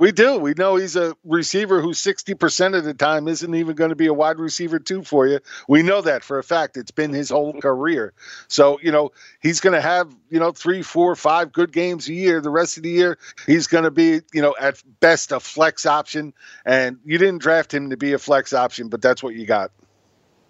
[0.00, 0.38] We do.
[0.38, 4.06] We know he's a receiver who 60% of the time isn't even going to be
[4.06, 5.40] a wide receiver, two, for you.
[5.68, 6.78] We know that for a fact.
[6.78, 8.14] It's been his whole career.
[8.48, 12.14] So, you know, he's going to have, you know, three, four, five good games a
[12.14, 12.40] year.
[12.40, 15.84] The rest of the year, he's going to be, you know, at best a flex
[15.84, 16.32] option.
[16.64, 19.70] And you didn't draft him to be a flex option, but that's what you got.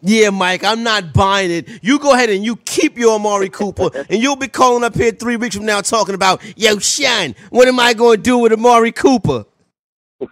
[0.03, 1.69] Yeah, Mike, I'm not buying it.
[1.83, 5.13] You go ahead and you keep your Amari Cooper, and you'll be calling up here
[5.13, 8.53] three weeks from now talking about, yo, Shine, what am I going to do with
[8.53, 9.45] Amari Cooper?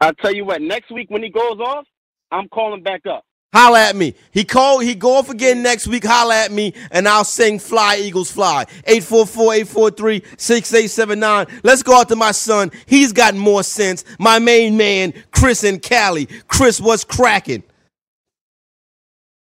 [0.00, 0.62] I'll tell you what.
[0.62, 1.86] Next week when he goes off,
[2.30, 3.24] I'm calling back up.
[3.54, 4.14] Holla at me.
[4.30, 6.04] He call he go off again next week.
[6.04, 8.64] Holla at me and I'll sing Fly Eagles Fly.
[8.86, 11.60] 844-843-6879.
[11.62, 12.70] Let's go out to my son.
[12.86, 14.06] He's got more sense.
[14.18, 16.28] My main man, Chris and Cali.
[16.48, 17.62] Chris, what's cracking?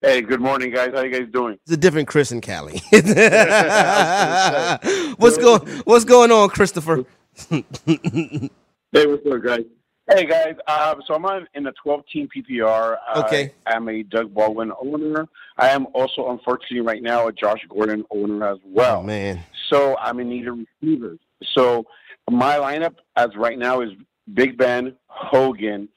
[0.04, 0.90] Hey, good morning, guys.
[0.92, 1.54] How are you guys doing?
[1.62, 2.74] It's a different Chris and Cali.
[5.16, 7.06] what's going what's going on, Christopher?
[7.48, 7.62] Hey,
[8.92, 9.64] what's up, guys?
[10.10, 10.56] Hey, guys.
[10.66, 12.98] Uh, so I'm on in the 12 team PPR.
[13.16, 13.54] Okay.
[13.66, 15.26] I am a Doug Baldwin owner.
[15.56, 18.98] I am also, unfortunately, right now a Josh Gordon owner as well.
[19.00, 19.42] Oh man.
[19.70, 21.18] So I'm in need of receivers.
[21.54, 21.86] So
[22.30, 23.92] my lineup as right now is
[24.34, 25.88] Big Ben, Hogan,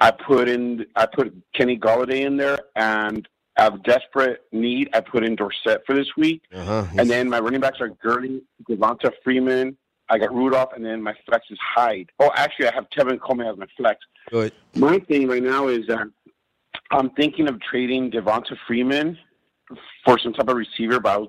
[0.00, 5.00] I put in I put Kenny Golladay in there, and out of desperate need, I
[5.00, 6.42] put in Dorsett for this week.
[6.52, 6.86] Uh-huh.
[6.98, 9.76] And then my running backs are Gurley, Devonta Freeman.
[10.08, 12.10] I got Rudolph, and then my flex is Hyde.
[12.20, 14.00] Oh, actually, I have Tevin Coleman as my flex.
[14.30, 14.52] Good.
[14.74, 16.06] My thing right now is that
[16.90, 19.16] I'm thinking of trading Devonta Freeman
[20.04, 21.28] for some type of receiver, but I was,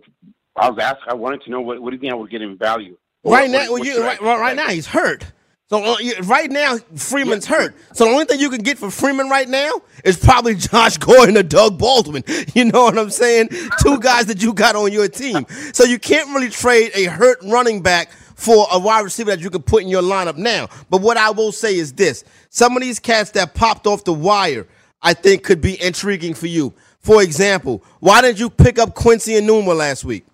[0.57, 2.41] I was asked, I wanted to know what, what do you think I would get
[2.41, 2.97] in value?
[3.23, 5.25] Right What- now, what- well, you, right, right, right now he's hurt.
[5.67, 7.75] So uh, right now Freeman's hurt.
[7.93, 11.37] So the only thing you can get for Freeman right now is probably Josh Gordon
[11.37, 12.23] or Doug Baldwin.
[12.53, 13.49] You know what I'm saying?
[13.81, 15.45] Two guys that you got on your team.
[15.73, 19.49] So you can't really trade a hurt running back for a wide receiver that you
[19.49, 20.69] can put in your lineup now.
[20.89, 24.13] But what I will say is this: some of these cats that popped off the
[24.13, 24.67] wire,
[25.01, 26.73] I think, could be intriguing for you.
[26.99, 30.25] For example, why didn't you pick up Quincy Enunwa last week?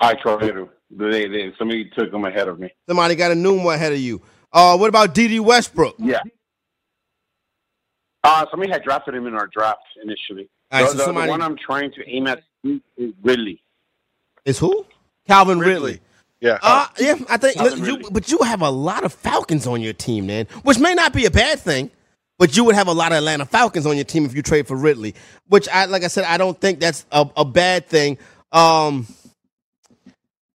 [0.00, 0.68] I tried to.
[0.96, 2.70] They, they, somebody took them ahead of me.
[2.88, 4.22] Somebody got a new one ahead of you.
[4.52, 5.96] Uh, what about Dede Westbrook?
[5.98, 6.20] Yeah.
[8.22, 10.48] Uh, somebody had drafted him in our draft initially.
[10.72, 13.62] All right, the, so the- somebody- the one I'm trying to aim at is Ridley.
[14.44, 14.86] Is who?
[15.26, 16.00] Calvin Ridley.
[16.40, 16.58] Yeah.
[16.62, 17.56] Uh, yeah, I think.
[17.56, 18.10] Calvin you, Ridley.
[18.12, 21.24] but you have a lot of Falcons on your team, man, which may not be
[21.24, 21.90] a bad thing.
[22.38, 24.66] But you would have a lot of Atlanta Falcons on your team if you trade
[24.66, 25.14] for Ridley,
[25.46, 28.18] which I, like I said, I don't think that's a, a bad thing.
[28.50, 29.06] Um,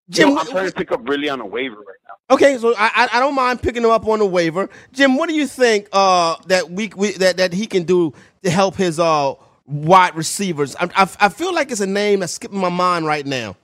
[0.10, 2.36] Jim, I'm trying to pick up Ridley on a waiver right now.
[2.36, 4.70] Okay, so I, I I don't mind picking him up on a waiver.
[4.92, 8.50] Jim, what do you think uh, that we, we that that he can do to
[8.50, 9.34] help his uh,
[9.66, 10.76] wide receivers?
[10.76, 13.56] I, I I feel like it's a name that's skipping my mind right now.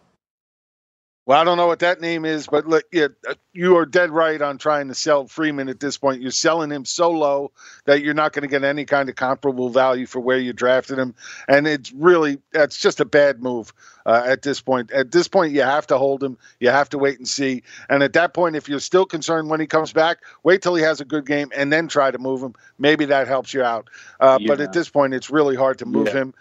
[1.27, 4.11] Well, I don't know what that name is, but look, yeah, uh, you are dead
[4.11, 6.21] right on trying to sell Freeman at this point.
[6.21, 7.51] You're selling him so low
[7.85, 10.99] that you're not going to get any kind of comparable value for where you drafted
[10.99, 11.15] him,
[11.47, 13.73] and it's really that's just a bad move
[14.05, 14.91] uh, at this point.
[14.91, 16.37] At this point, you have to hold him.
[16.59, 17.63] You have to wait and see.
[17.89, 20.83] And at that point, if you're still concerned when he comes back, wait till he
[20.83, 22.53] has a good game and then try to move him.
[22.77, 23.89] Maybe that helps you out.
[24.19, 26.13] Uh, But at this point, it's really hard to move Yeah.
[26.13, 26.33] him.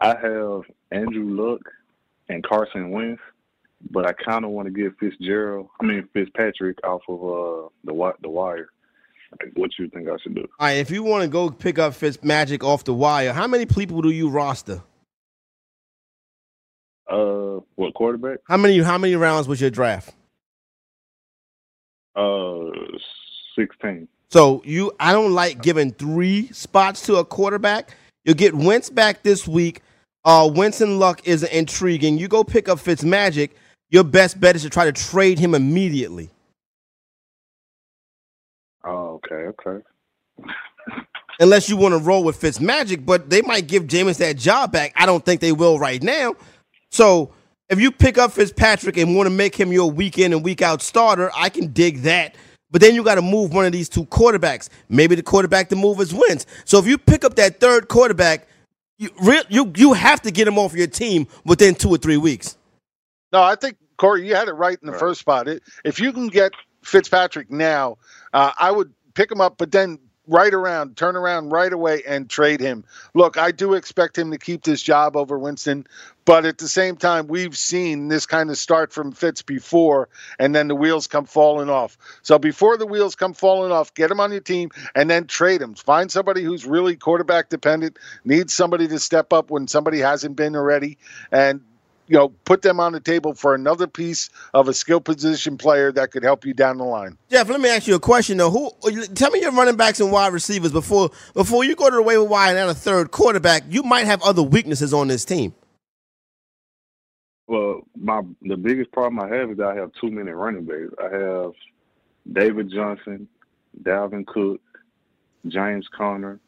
[0.00, 1.60] I have Andrew Luck
[2.28, 3.22] and Carson Wentz,
[3.92, 5.68] but I kind of want to get Fitzgerald.
[5.80, 8.70] I mean Fitzpatrick off of uh the the wire.
[9.54, 10.48] What you think I should do?
[10.58, 13.46] All right, if you want to go pick up Fitz Magic off the wire, how
[13.46, 14.82] many people do you roster?
[17.08, 18.38] Uh, what quarterback?
[18.48, 20.12] How many how many rounds was your draft?
[22.18, 22.70] Uh,
[23.54, 24.08] sixteen.
[24.30, 27.96] So you, I don't like giving three spots to a quarterback.
[28.24, 29.80] You'll get Wentz back this week.
[30.24, 32.18] Uh, Wentz and Luck is intriguing.
[32.18, 33.50] You go pick up Fitzmagic.
[33.90, 36.28] Your best bet is to try to trade him immediately.
[38.84, 39.84] Oh, okay, okay.
[41.40, 44.92] Unless you want to roll with Fitzmagic, but they might give Jameis that job back.
[44.96, 46.34] I don't think they will right now.
[46.90, 47.32] So
[47.68, 50.62] if you pick up Fitzpatrick and want to make him your week in and week
[50.62, 52.34] out starter, I can dig that.
[52.70, 54.68] But then you got to move one of these two quarterbacks.
[54.88, 56.46] Maybe the quarterback to move is Wentz.
[56.64, 58.46] So if you pick up that third quarterback,
[58.98, 59.10] you
[59.48, 62.56] you you have to get him off your team within two or three weeks.
[63.32, 65.48] No, I think Corey, you had it right in the first spot.
[65.48, 66.52] It, if you can get
[66.82, 67.98] Fitzpatrick now,
[68.32, 72.28] uh, I would pick him up, but then right around, turn around right away and
[72.28, 72.84] trade him.
[73.14, 75.86] Look, I do expect him to keep this job over Winston,
[76.24, 80.54] but at the same time, we've seen this kind of start from Fitz before, and
[80.54, 81.96] then the wheels come falling off.
[82.22, 85.62] So before the wheels come falling off, get him on your team and then trade
[85.62, 85.74] him.
[85.74, 90.54] Find somebody who's really quarterback dependent, needs somebody to step up when somebody hasn't been
[90.54, 90.98] already,
[91.32, 91.62] and
[92.08, 95.92] you know, put them on the table for another piece of a skill position player
[95.92, 97.16] that could help you down the line.
[97.30, 98.50] Jeff, let me ask you a question though.
[98.50, 98.72] Who?
[99.14, 102.24] Tell me your running backs and wide receivers before before you go to the waiver
[102.24, 103.62] wire and add a third quarterback.
[103.68, 105.54] You might have other weaknesses on this team.
[107.46, 110.92] Well, my the biggest problem I have is that I have too many running backs.
[111.02, 111.52] I have
[112.32, 113.28] David Johnson,
[113.82, 114.60] Dalvin Cook,
[115.46, 116.40] James Conner,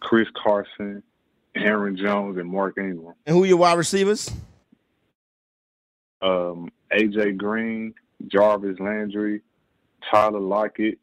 [0.00, 1.02] Chris Carson,
[1.54, 3.14] Aaron Jones, and Mark Ingram.
[3.26, 4.30] And who are your wide receivers?
[6.24, 7.94] Um, AJ Green,
[8.28, 9.42] Jarvis Landry,
[10.10, 10.98] Tyler Lockett,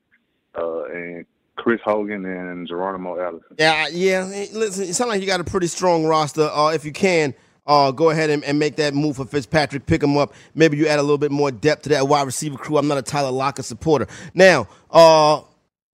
[0.57, 3.55] uh, and Chris Hogan and Geronimo Allison.
[3.57, 4.23] Yeah, yeah.
[4.51, 6.49] Listen, it sounds like you got a pretty strong roster.
[6.51, 7.35] Uh, if you can,
[7.67, 9.85] uh, go ahead and, and, make that move for Fitzpatrick.
[9.85, 10.33] Pick him up.
[10.55, 12.77] Maybe you add a little bit more depth to that wide receiver crew.
[12.77, 14.07] I'm not a Tyler Lockett supporter.
[14.33, 15.41] Now, uh,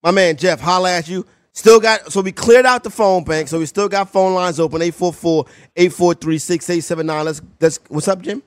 [0.02, 1.26] my man Jeff, holla at you.
[1.52, 4.60] Still got so we cleared out the phone bank, so we still got phone lines
[4.60, 7.26] open 844-843-6879.
[7.26, 8.44] Let's let's what's up, Jim?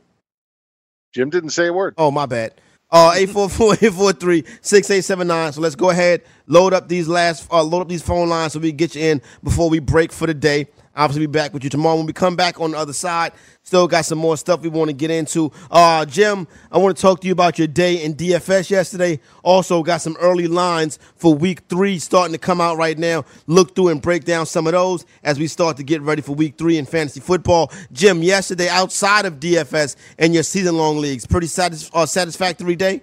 [1.13, 1.95] Jim didn't say a word.
[1.99, 2.55] Oh, my bad.
[2.91, 5.55] Uh, 844-843-6879.
[5.55, 8.59] So let's go ahead, load up these last, uh, load up these phone lines so
[8.59, 10.67] we get you in before we break for the day.
[10.97, 11.97] Obviously, be back with you tomorrow.
[11.97, 13.33] When we come back on the other side,
[13.63, 15.53] still got some more stuff we want to get into.
[15.71, 19.21] Uh, Jim, I want to talk to you about your day in DFS yesterday.
[19.45, 23.25] Also, got some early lines for week three starting to come out right now.
[23.47, 26.35] Look through and break down some of those as we start to get ready for
[26.35, 27.71] week three in fantasy football.
[27.93, 33.03] Jim, yesterday outside of DFS and your season long leagues, pretty satis- uh, satisfactory day?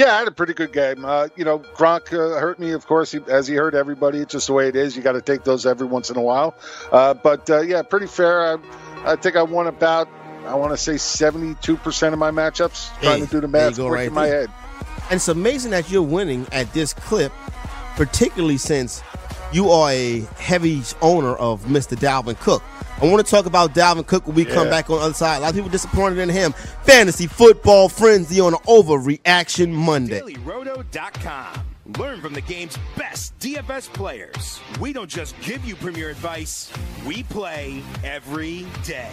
[0.00, 1.04] Yeah, I had a pretty good game.
[1.04, 4.20] Uh, you know, Gronk uh, hurt me, of course, as he hurt everybody.
[4.20, 4.96] It's just the way it is.
[4.96, 6.54] You got to take those every once in a while.
[6.90, 8.40] Uh, but uh, yeah, pretty fair.
[8.40, 8.56] I,
[9.04, 10.08] I, think I won about,
[10.46, 12.88] I want to say, 72% of my matchups.
[12.96, 14.48] Hey, trying to do the math quick right in my head.
[15.10, 17.30] And it's amazing that you're winning at this clip,
[17.96, 19.02] particularly since
[19.52, 21.94] you are a heavy owner of Mr.
[21.94, 22.62] Dalvin Cook.
[23.00, 24.52] I want to talk about Dalvin Cook when we yeah.
[24.52, 25.38] come back on the other side.
[25.38, 26.52] A lot of people disappointed in him.
[26.84, 30.20] Fantasy football frenzy on overreaction Monday.
[30.20, 31.64] DailyRoto.com.
[31.98, 34.60] Learn from the game's best DFS players.
[34.80, 36.70] We don't just give you premier advice,
[37.06, 39.12] we play every day.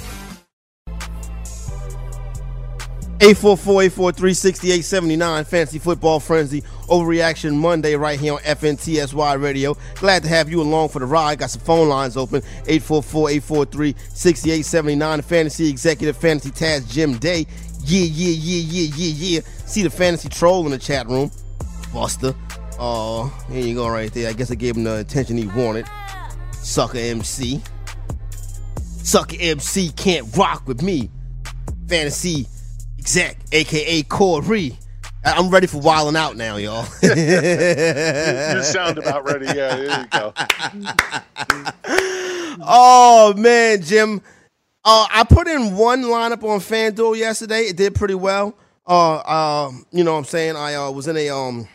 [3.21, 9.77] 844-843-6879, Fantasy Football Frenzy, Overreaction Monday right here on FNTSY Radio.
[9.95, 11.37] Glad to have you along for the ride.
[11.37, 15.23] Got some phone lines open, 844-843-6879.
[15.23, 17.45] Fantasy Executive Fantasy Task Jim Day.
[17.83, 19.41] Yeah, yeah, yeah, yeah, yeah, yeah.
[19.67, 21.29] See the fantasy troll in the chat room.
[21.93, 22.33] Buster.
[22.79, 24.29] Oh, here you go right there.
[24.29, 25.85] I guess I gave him the attention he wanted.
[26.53, 27.61] Sucker MC.
[28.81, 31.11] Sucker MC can't rock with me.
[31.87, 32.47] Fantasy
[33.01, 34.77] Exec, aka Corey.
[35.25, 36.85] I'm ready for wilding out now, y'all.
[37.01, 39.47] you sound about ready.
[39.47, 40.33] Yeah, there you go.
[42.61, 44.21] oh man, Jim.
[44.85, 47.61] Uh, I put in one lineup on FanDuel yesterday.
[47.61, 48.55] It did pretty well.
[48.87, 50.55] Uh, uh, you know what I'm saying?
[50.55, 51.67] I uh, was in a um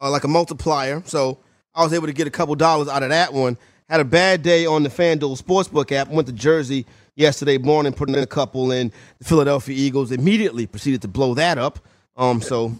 [0.00, 1.40] uh, like a multiplier, so
[1.74, 3.58] I was able to get a couple dollars out of that one.
[3.86, 6.08] Had a bad day on the FanDuel Sportsbook app.
[6.08, 8.92] Went to Jersey yesterday morning, putting in a couple in.
[9.18, 11.78] The Philadelphia Eagles immediately proceeded to blow that up.
[12.16, 12.72] Um, so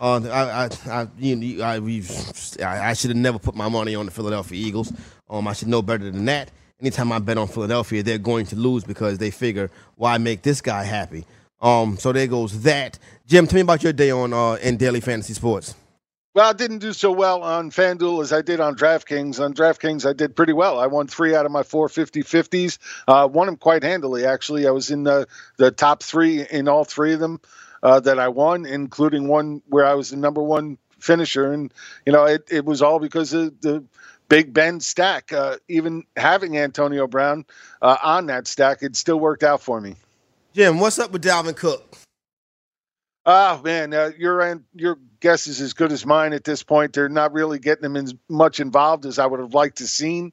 [0.00, 1.76] uh, I, I, I, you know, I,
[2.64, 4.92] I, I should have never put my money on the Philadelphia Eagles.
[5.30, 6.50] Um, I should know better than that.
[6.80, 10.60] Anytime I bet on Philadelphia, they're going to lose because they figure, why make this
[10.60, 11.24] guy happy?
[11.60, 12.98] Um, so there goes that.
[13.26, 15.76] Jim, tell me about your day on uh, in daily fantasy sports.
[16.34, 19.38] Well, I didn't do so well on FanDuel as I did on DraftKings.
[19.38, 20.78] On DraftKings, I did pretty well.
[20.78, 22.78] I won three out of my four 50 50s.
[23.06, 24.66] Uh, won them quite handily, actually.
[24.66, 25.28] I was in the,
[25.58, 27.38] the top three in all three of them
[27.82, 31.52] uh, that I won, including one where I was the number one finisher.
[31.52, 31.72] And,
[32.06, 33.84] you know, it, it was all because of the
[34.30, 35.34] Big Ben stack.
[35.34, 37.44] Uh, even having Antonio Brown
[37.82, 39.96] uh, on that stack, it still worked out for me.
[40.54, 41.98] Jim, what's up with Dalvin Cook?
[43.24, 46.92] Oh man, uh, your your guess is as good as mine at this point.
[46.92, 50.32] They're not really getting them as much involved as I would have liked to seen.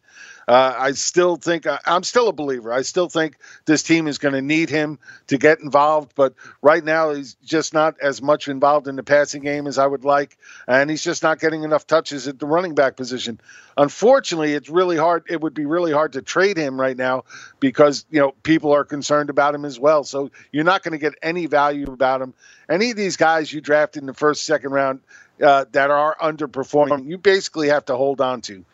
[0.49, 2.73] Uh, I still think I, I'm still a believer.
[2.73, 4.97] I still think this team is going to need him
[5.27, 6.33] to get involved, but
[6.63, 10.03] right now he's just not as much involved in the passing game as I would
[10.03, 13.39] like, and he's just not getting enough touches at the running back position.
[13.77, 15.25] Unfortunately, it's really hard.
[15.29, 17.25] It would be really hard to trade him right now
[17.59, 20.03] because you know people are concerned about him as well.
[20.03, 22.33] So you're not going to get any value about him.
[22.67, 25.01] Any of these guys you draft in the first, second round
[25.43, 28.65] uh, that are underperforming, you basically have to hold on to.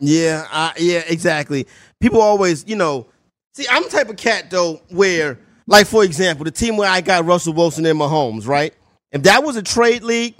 [0.00, 1.66] Yeah, I, yeah, exactly.
[2.00, 3.06] People always, you know,
[3.52, 7.00] see, I'm the type of cat though where, like, for example, the team where I
[7.00, 8.74] got Russell Wilson and Mahomes, right?
[9.12, 10.34] If that was a trade league,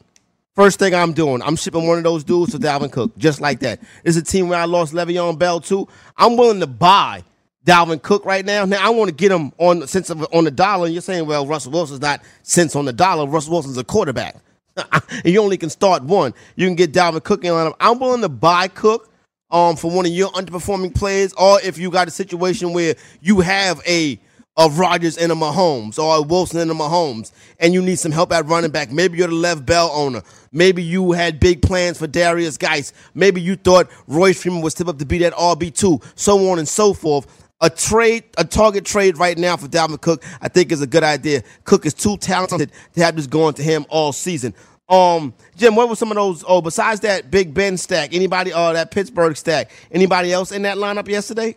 [0.54, 3.60] first thing I'm doing, I'm shipping one of those dudes to Dalvin Cook, just like
[3.60, 3.80] that.
[4.04, 5.88] It's a team where I lost Le'Veon Bell too.
[6.16, 7.24] I'm willing to buy
[7.64, 8.64] Dalvin Cook right now.
[8.64, 10.86] Now I want to get him on cents on the dollar.
[10.86, 13.26] And you're saying, well, Russell Wilson's not cents on the dollar.
[13.26, 14.36] Russell Wilson's a quarterback.
[15.24, 16.32] you only can start one.
[16.56, 17.72] You can get Dalvin Cook in line.
[17.80, 19.10] I'm willing to buy Cook
[19.50, 23.40] um for one of your underperforming players, or if you got a situation where you
[23.40, 24.18] have a
[24.58, 27.30] of Rodgers and a Mahomes or a Wilson and a Mahomes,
[27.60, 28.90] and you need some help at running back.
[28.90, 30.20] Maybe you're the Lev Bell owner.
[30.50, 32.92] Maybe you had big plans for Derrius Guice.
[33.14, 36.68] Maybe you thought Royce Freeman would step up to be that RB2, so on and
[36.68, 37.46] so forth.
[37.60, 41.04] A trade, a target trade right now for Dalvin Cook, I think is a good
[41.04, 41.42] idea.
[41.64, 44.54] Cook is too talented to have this going to him all season.
[44.88, 46.44] Um, Jim, what were some of those?
[46.46, 48.52] Oh, besides that Big Ben stack, anybody?
[48.52, 49.70] Oh, that Pittsburgh stack.
[49.92, 51.56] Anybody else in that lineup yesterday?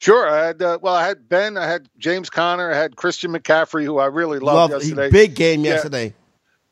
[0.00, 3.32] Sure, I had uh, well, I had Ben, I had James Conner, I had Christian
[3.32, 5.10] McCaffrey, who I really loved Love, yesterday.
[5.10, 5.72] Big game Yeah.
[5.74, 6.14] yesterday.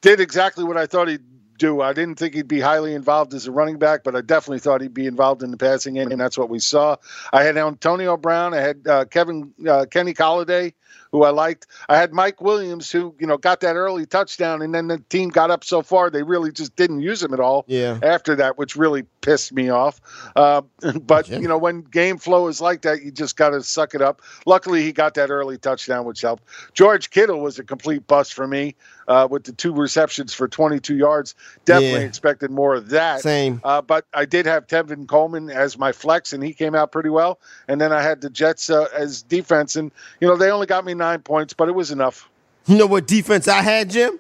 [0.03, 1.23] Did exactly what I thought he'd
[1.59, 1.81] do.
[1.81, 4.81] I didn't think he'd be highly involved as a running back, but I definitely thought
[4.81, 6.97] he'd be involved in the passing game, and that's what we saw.
[7.33, 10.73] I had Antonio Brown, I had uh, Kevin uh, Kenny Golladay,
[11.13, 11.67] who I liked.
[11.89, 15.29] I had Mike Williams, who you know got that early touchdown, and then the team
[15.29, 17.65] got up so far they really just didn't use him at all.
[17.67, 17.99] Yeah.
[18.03, 20.01] After that, which really pissed me off.
[20.37, 20.63] Uh,
[21.03, 24.03] but you know when game flow is like that, you just got to suck it
[24.03, 24.23] up.
[24.47, 26.45] Luckily, he got that early touchdown, which helped.
[26.75, 28.75] George Kittle was a complete bust for me
[29.09, 31.35] uh, with the two receptions for 22 yards.
[31.65, 32.07] Definitely Yeah.
[32.07, 33.21] expected more of that.
[33.21, 33.61] Same.
[33.65, 37.09] Uh, but I did have Tevin Coleman as my flex, and he came out pretty
[37.11, 37.41] well.
[37.69, 40.80] And then I had the Jets uh, as defense, and you know they only got
[40.85, 42.29] me nine points, but it was enough.
[42.67, 44.19] You know what defense I had, Jim?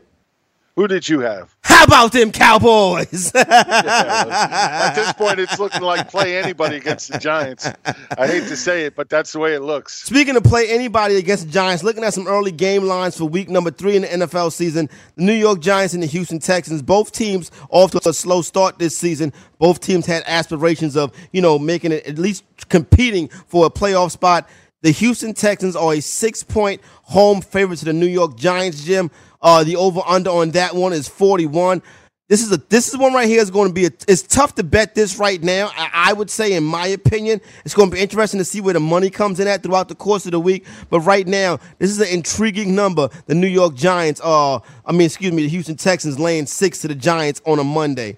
[0.77, 1.55] Who did you have?
[1.63, 3.33] How about them Cowboys?
[3.35, 7.69] At this point, it's looking like play anybody against the Giants.
[8.17, 10.03] I hate to say it, but that's the way it looks.
[10.05, 13.51] Speaking of play anybody against the Giants, looking at some early game lines for week
[13.51, 17.13] number three in the NFL season, the New York Giants and the Houston Texans, both
[17.13, 19.33] teams off to a slow start this season.
[19.59, 24.13] Both teams had aspirations of, you know, making it at least competing for a playoff
[24.13, 24.49] spot.
[24.83, 29.11] The Houston Texans are a six point home favorite to the New York Giants, Jim.
[29.43, 31.83] Uh, the over under on that one is 41.
[32.29, 34.55] This is a this is one right here is going to be a, it's tough
[34.55, 35.73] to bet this right now.
[35.77, 38.73] I, I would say, in my opinion, it's going to be interesting to see where
[38.73, 40.65] the money comes in at throughout the course of the week.
[40.91, 43.09] But right now, this is an intriguing number.
[43.27, 46.89] The New York Giants, are, I mean, excuse me, the Houston Texans laying six to
[46.89, 48.17] the Giants on a Monday.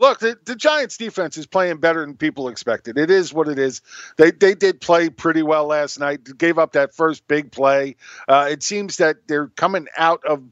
[0.00, 2.96] Look, the, the Giants defense is playing better than people expected.
[2.96, 3.82] It is what it is.
[4.16, 6.20] They they did play pretty well last night.
[6.38, 7.96] Gave up that first big play.
[8.26, 10.42] Uh, it seems that they're coming out of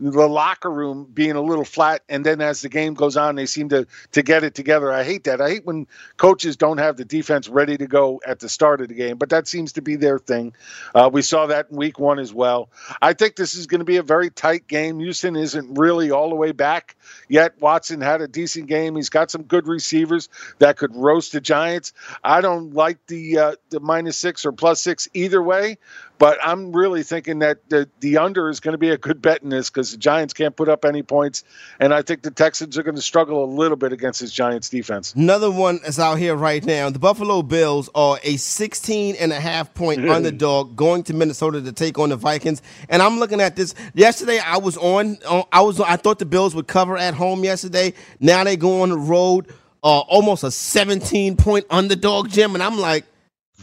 [0.00, 3.46] the locker room being a little flat, and then as the game goes on, they
[3.46, 4.92] seem to to get it together.
[4.92, 5.40] I hate that.
[5.40, 5.86] I hate when
[6.16, 9.30] coaches don't have the defense ready to go at the start of the game, but
[9.30, 10.54] that seems to be their thing.
[10.94, 12.70] Uh, we saw that in week one as well.
[13.02, 15.00] I think this is going to be a very tight game.
[15.00, 16.96] Houston isn't really all the way back
[17.28, 17.60] yet.
[17.60, 18.94] Watson had a decent game.
[18.94, 20.28] He's got some good receivers
[20.58, 21.92] that could roast the Giants.
[22.22, 25.78] I don't like the uh, the minus six or plus six either way,
[26.18, 29.42] but I'm really thinking that the, the under is going to be a good bet
[29.42, 31.44] in this because the Giants can't put up any points,
[31.80, 34.68] and I think the Texans are going to struggle a little bit against this Giants
[34.68, 35.14] defense.
[35.14, 36.90] Another one is out here right now.
[36.90, 41.72] The Buffalo Bills are a 16 and a half point underdog going to Minnesota to
[41.72, 42.62] take on the Vikings.
[42.88, 43.74] And I'm looking at this.
[43.94, 45.18] Yesterday I was on
[45.52, 47.94] I was I thought the Bills would cover at home yesterday.
[48.20, 49.46] Now they go on the road
[49.82, 53.04] uh, almost a 17 point underdog Jim and I'm like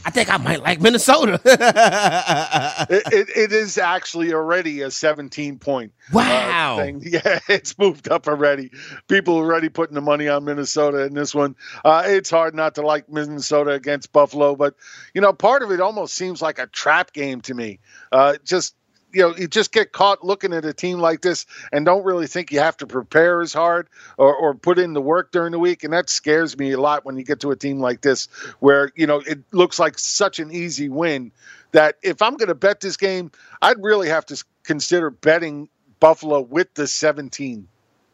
[0.05, 1.41] I think I might like Minnesota.
[2.89, 6.77] it, it, it is actually already a 17 point uh, Wow.
[6.77, 7.01] thing.
[7.05, 8.71] Yeah, it's moved up already.
[9.07, 11.55] People are already putting the money on Minnesota in this one.
[11.83, 14.75] Uh, it's hard not to like Minnesota against Buffalo, but
[15.15, 17.79] you know, part of it almost seems like a trap game to me.
[18.11, 18.75] Uh, just
[19.15, 22.27] you know, you just get caught looking at a team like this and don't really
[22.27, 23.87] think you have to prepare as hard
[24.17, 25.85] or, or put in the work during the week.
[25.85, 28.25] And that scares me a lot when you get to a team like this
[28.59, 31.31] where, you know, it looks like such an easy win
[31.71, 35.69] that if I'm going to bet this game, I'd really have to consider betting
[36.01, 37.69] Buffalo with the 17.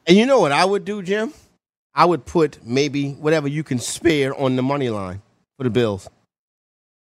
[0.06, 1.34] and you know what I would do, Jim?
[1.96, 5.24] I would put maybe whatever you can spare on the money line.
[5.58, 6.08] for the Bills.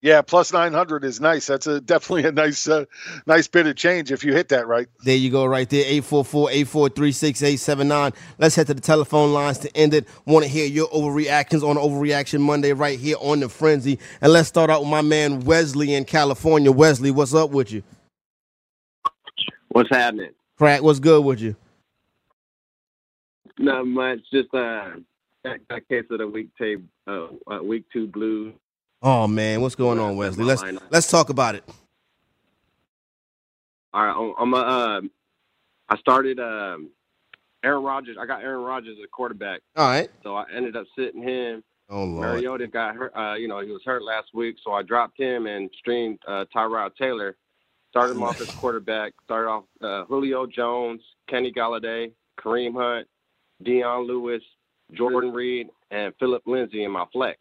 [0.03, 1.46] Yeah, plus nine hundred is nice.
[1.46, 2.86] That's a definitely a nice, uh,
[3.26, 4.88] nice bit of change if you hit that right.
[5.05, 5.84] There you go, right there.
[5.84, 8.14] 844-843-6879.
[8.38, 10.09] Let's head to the telephone lines to end it.
[10.24, 13.98] Want to hear your overreactions on Overreaction Monday right here on the Frenzy.
[14.22, 16.72] And let's start out with my man Wesley in California.
[16.72, 17.82] Wesley, what's up with you?
[19.68, 20.30] What's happening?
[20.57, 21.57] Crack, what's good with you?
[23.59, 24.20] Not much.
[24.32, 24.92] Just uh,
[25.44, 28.55] that, that case of the week tape, uh, uh, week two blues.
[29.03, 30.44] Oh man, what's going on, Wesley?
[30.44, 31.64] Let's let's talk about it.
[33.92, 35.11] All right, I'm, uh, um,
[35.88, 36.90] I started um,
[37.64, 38.16] Aaron Rodgers.
[38.20, 39.62] I got Aaron Rodgers as a quarterback.
[39.76, 40.11] All right.
[40.22, 41.64] So I ended up sitting him.
[41.88, 42.20] Oh Lord.
[42.20, 43.12] Mariota got hurt.
[43.16, 46.44] Uh, you know, he was hurt last week, so I dropped him and streamed uh,
[46.55, 47.36] Tyrod Taylor.
[47.90, 49.14] Started him off as quarterback.
[49.24, 53.09] Started off uh, Julio Jones, Kenny Golladay, Kareem Hunt,
[53.62, 54.42] Dion Lewis,
[54.92, 57.40] Jordan Reed, and Philip Lindsay in my flex.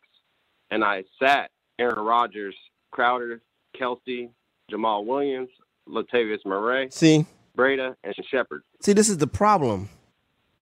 [0.72, 2.56] And I sat Aaron Rodgers,
[2.92, 3.42] Crowder,
[3.80, 4.30] Kelce,
[4.72, 5.50] Jamaal Williams,
[5.88, 7.26] Latavius Murray, See,
[7.58, 8.64] Breida, and Shepard.
[8.82, 9.90] see, this is the problem.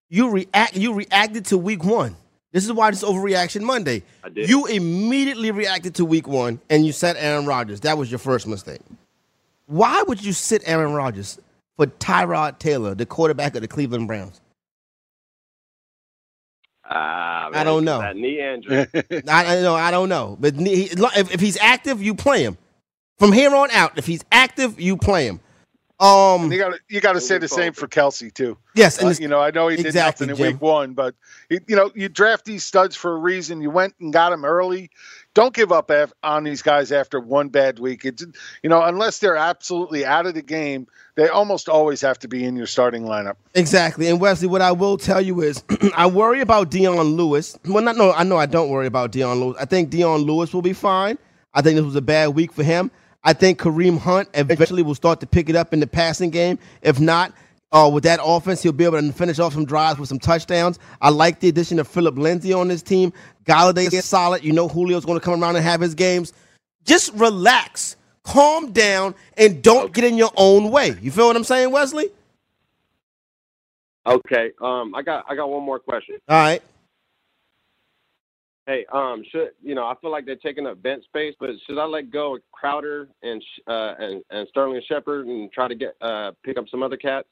[0.09, 0.75] You react.
[0.77, 2.15] You reacted to Week One.
[2.53, 4.03] This is why this overreaction Monday.
[4.23, 4.49] I did.
[4.49, 7.81] You immediately reacted to Week One, and you said Aaron Rodgers.
[7.81, 8.79] That was your first mistake.
[9.65, 11.39] Why would you sit Aaron Rodgers
[11.75, 14.39] for Tyrod Taylor, the quarterback of the Cleveland Browns?
[16.89, 17.99] Ah, I don't know.
[17.99, 18.87] That knee injury.
[19.27, 19.75] I, I know.
[19.75, 20.37] I don't know.
[20.39, 22.57] But he, if, if he's active, you play him.
[23.19, 25.39] From here on out, if he's active, you play him.
[25.99, 28.55] Um, you got to you got to say the same for Kelce too.
[28.75, 30.53] Yes, and Uh, you know I know he did exactly, nothing in Jim.
[30.53, 31.15] week one, but
[31.49, 33.61] you you know you draft these studs for a reason.
[33.61, 34.91] You went and got them early.
[35.37, 38.05] Don't give up af- on these guys after one bad week.
[38.05, 38.25] It's
[38.63, 42.43] you know unless they're absolutely out of the game, they almost always have to be
[42.43, 43.35] in your starting lineup.
[43.53, 44.07] Exactly.
[44.07, 45.63] And Wesley, what I will tell you is
[45.95, 47.55] I worry about Dion Lewis.
[47.65, 49.57] Well, not no, I know I don't worry about Dion Lewis.
[49.59, 51.19] I think Dion Lewis will be fine.
[51.53, 52.89] I think this was a bad week for him.
[53.23, 56.57] I think Kareem Hunt eventually will start to pick it up in the passing game.
[56.81, 57.31] If not,
[57.71, 60.79] uh, with that offense, he'll be able to finish off some drives with some touchdowns.
[61.01, 63.11] I like the addition of Philip Lindsay on this team.
[63.45, 64.43] Golladay is solid.
[64.43, 66.33] You know Julio's going to come around and have his games.
[66.85, 70.95] Just relax, calm down, and don't get in your own way.
[71.01, 72.09] You feel what I'm saying, Wesley?
[74.05, 74.51] Okay.
[74.61, 76.15] Um, I got I got one more question.
[76.29, 76.61] All right.
[78.65, 79.85] Hey, um, should you know?
[79.85, 83.09] I feel like they're taking up bench space, but should I let go of Crowder
[83.21, 86.97] and uh, and, and Sterling Shepard and try to get uh pick up some other
[86.97, 87.27] cats?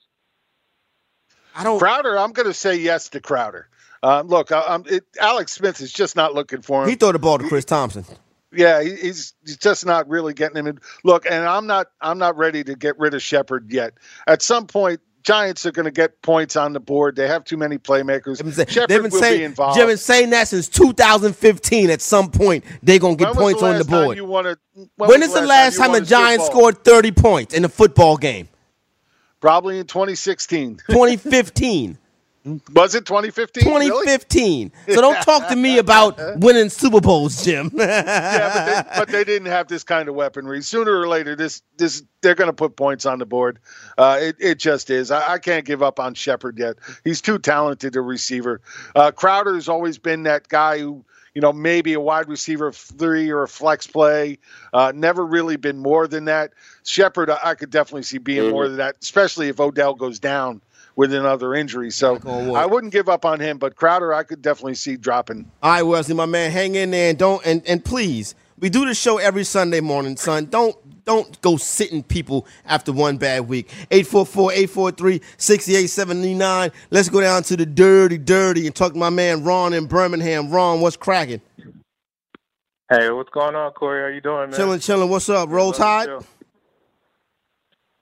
[1.56, 1.80] I don't.
[1.80, 3.68] Crowder, I'm going to say yes to Crowder.
[4.04, 6.90] Um, look, I, I'm, it, Alex Smith is just not looking for him.
[6.90, 8.06] He threw the ball to Chris Thompson.
[8.52, 10.80] Yeah, he, he's he's just not really getting him in.
[11.04, 13.94] Look, and I'm not I'm not ready to get rid of Shepard yet.
[14.28, 17.16] At some point, Giants are going to get points on the board.
[17.16, 18.38] They have too many playmakers.
[18.56, 19.80] They've Shepard been will saying, be involved.
[19.80, 21.90] They've been saying that since 2015.
[21.90, 24.18] At some point, they're gonna get When was points the on the last time board.
[24.18, 24.58] You wanted,
[24.98, 27.66] when is the last time, you a won a Super Giants scored 30 points in
[27.66, 28.48] a football game?
[29.46, 30.78] Probably in 2016.
[30.88, 32.00] 2015.
[32.74, 33.64] Was it 2015?
[33.64, 34.72] 2015.
[34.88, 37.70] So don't talk to me about winning Super Bowls, Jim.
[37.76, 40.64] yeah, but they, but they didn't have this kind of weaponry.
[40.64, 43.60] Sooner or later, this this they're going to put points on the board.
[44.00, 45.12] Uh, it it just is.
[45.12, 46.78] I, I can't give up on Shepard yet.
[47.04, 48.62] He's too talented a receiver.
[48.96, 51.06] Uh, Crowder's always been that guy who
[51.36, 54.40] you know maybe a wide receiver three or a flex play.
[54.74, 56.54] Uh, never really been more than that.
[56.84, 60.62] Shepard, I, I could definitely see being more than that, especially if Odell goes down
[60.96, 61.92] with another injury.
[61.92, 62.18] So
[62.56, 65.52] I wouldn't give up on him, but Crowder, I could definitely see dropping.
[65.62, 68.86] All right, Wesley, my man, hang in there and don't and, and please, we do
[68.86, 70.46] the show every Sunday morning, son.
[70.46, 73.70] Don't don't go sitting people after one bad week.
[73.92, 76.72] 844-843-6879.
[76.90, 80.52] Let's go down to the dirty, dirty and talk to my man Ron in Birmingham.
[80.52, 81.42] Ron, what's cracking?
[82.90, 84.02] Hey, what's going on, Corey?
[84.02, 84.60] How you doing, man?
[84.60, 85.10] Chilling, chilling.
[85.10, 85.50] What's up?
[85.50, 86.10] Roll Tide?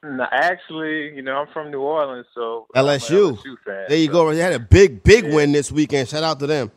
[0.05, 3.37] No, actually, you know, I'm from New Orleans, so uh, a LSU.
[3.37, 3.85] LSU fan.
[3.87, 4.33] There you go.
[4.33, 6.09] They had a big, big win this weekend.
[6.09, 6.73] Shout out to them.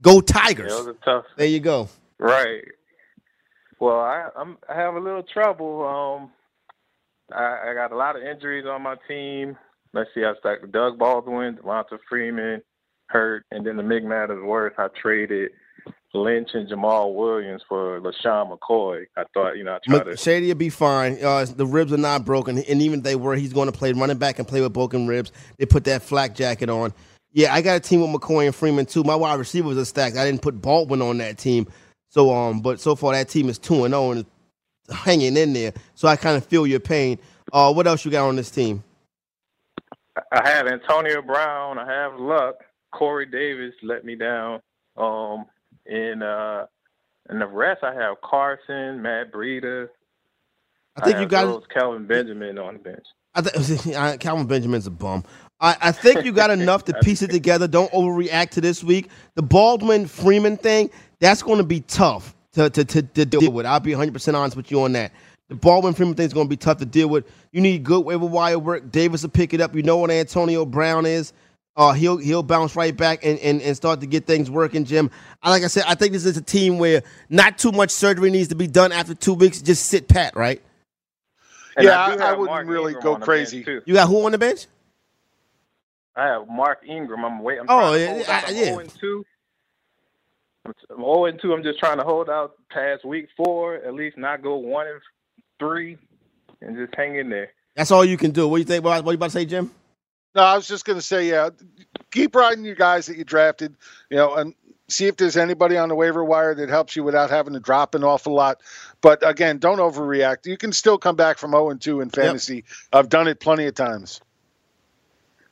[0.00, 0.72] Go Tigers.
[0.72, 1.26] Yeah, it was a tough.
[1.36, 1.90] There you go.
[2.18, 2.64] Right.
[3.80, 5.86] Well, I I'm, I have a little trouble.
[5.86, 6.30] Um,
[7.36, 9.56] I, I got a lot of injuries on my team.
[9.92, 12.62] Let's see, I stuck Doug Baldwin, Devonta Freeman,
[13.08, 14.74] hurt, and then the Mig Matters worse.
[14.78, 15.50] I traded
[16.14, 19.04] Lynch and Jamaal Williams for LeSean McCoy.
[19.16, 20.16] I thought, you know, I tried to.
[20.16, 21.18] Shady will be fine.
[21.22, 23.92] Uh, the ribs are not broken, and even if they were, he's going to play
[23.92, 25.32] running back and play with broken ribs.
[25.58, 26.92] They put that flak jacket on.
[27.32, 29.04] Yeah, I got a team with McCoy and Freeman too.
[29.04, 30.16] My wide receivers are stacked.
[30.16, 31.68] I didn't put Baldwin on that team,
[32.10, 34.26] so um, but so far that team is two and zero and
[34.92, 35.72] hanging in there.
[35.94, 37.18] So I kind of feel your pain.
[37.52, 38.84] Uh, what else you got on this team?
[40.32, 41.78] I have Antonio Brown.
[41.78, 42.56] I have Luck.
[42.92, 44.60] Corey Davis let me down.
[44.96, 45.46] Um,
[45.86, 46.66] and uh,
[47.28, 49.88] And the rest, I have Carson, Matt Breida.
[50.96, 53.06] I think you have got- those Kelvin Benjamin on the bench.
[53.32, 55.22] I think Kelvin Benjamin's a bum.
[55.60, 57.68] I, I think you got enough to piece it together.
[57.68, 59.08] Don't overreact to this week.
[59.36, 60.90] The Baldwin Freeman thing,
[61.20, 63.66] that's going to be tough to, to, to, to deal with.
[63.66, 65.12] I'll be 100% honest with you on that.
[65.48, 67.26] The Baldwin Freeman thing is going to be tough to deal with.
[67.52, 68.90] You need good waiver wire work.
[68.90, 69.74] Davis will pick it up.
[69.74, 71.32] You know what Antonio Brown is.
[71.76, 75.10] Uh, he'll he'll bounce right back and, and, and start to get things working, Jim.
[75.42, 78.30] I, like I said, I think this is a team where not too much surgery
[78.30, 79.62] needs to be done after two weeks.
[79.62, 80.60] Just sit pat, right?
[81.76, 83.64] And yeah, I I, I wouldn't Mark really Ingram go crazy.
[83.86, 84.66] You got who on the bench?
[86.16, 87.24] I have Mark Ingram.
[87.24, 87.62] I'm waiting.
[87.62, 88.44] I'm Oh, trying to yeah, hold yeah.
[88.46, 88.64] I'm yeah.
[88.64, 89.24] 0 2.
[90.66, 91.52] I'm 0 and 2.
[91.52, 95.00] I'm just trying to hold out past week four, at least not go 1 and
[95.58, 95.96] 3,
[96.60, 97.50] and just hang in there.
[97.76, 98.46] That's all you can do.
[98.48, 98.84] What do you think?
[98.84, 99.70] What, what you about to say, Jim?
[100.34, 101.50] No, I was just going to say, yeah,
[102.10, 103.74] keep riding your guys that you drafted,
[104.10, 104.54] you know, and
[104.88, 107.94] see if there's anybody on the waiver wire that helps you without having to drop
[107.94, 108.60] an awful lot.
[109.00, 110.46] But again, don't overreact.
[110.46, 112.64] You can still come back from 0 and 2 in fantasy.
[112.92, 114.20] I've done it plenty of times.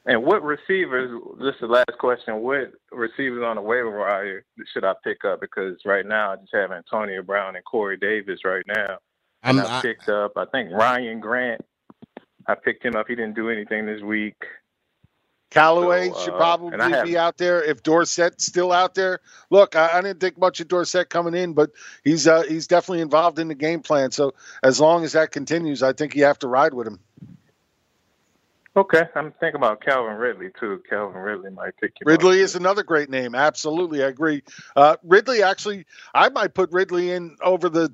[0.09, 1.11] And what receivers?
[1.39, 2.37] This is the last question.
[2.41, 4.43] What receivers on the waiver wire
[4.73, 5.41] should I pick up?
[5.41, 8.97] Because right now I just have Antonio Brown and Corey Davis right now.
[9.43, 10.33] And I'm- I I- picked up.
[10.37, 11.61] I think Ryan Grant.
[12.47, 13.07] I picked him up.
[13.07, 14.43] He didn't do anything this week.
[15.51, 19.21] Callaway So, should uh, probably have- be out there if Dorsett's still out there.
[19.51, 21.71] Look, I, I didn't think much of Dorsett coming in, but
[22.05, 24.11] he's uh, he's definitely involved in the game plan.
[24.11, 27.01] So as long as that continues, I think you have to ride with him.
[28.79, 30.81] Okay, I'm thinking about Calvin Ridley too.
[30.89, 32.07] Calvin Ridley might pick him up.
[32.07, 33.35] Ridley is another great name.
[33.35, 34.45] Absolutely, I agree.
[34.77, 37.93] Uh, Ridley, actually, I might put Ridley in over the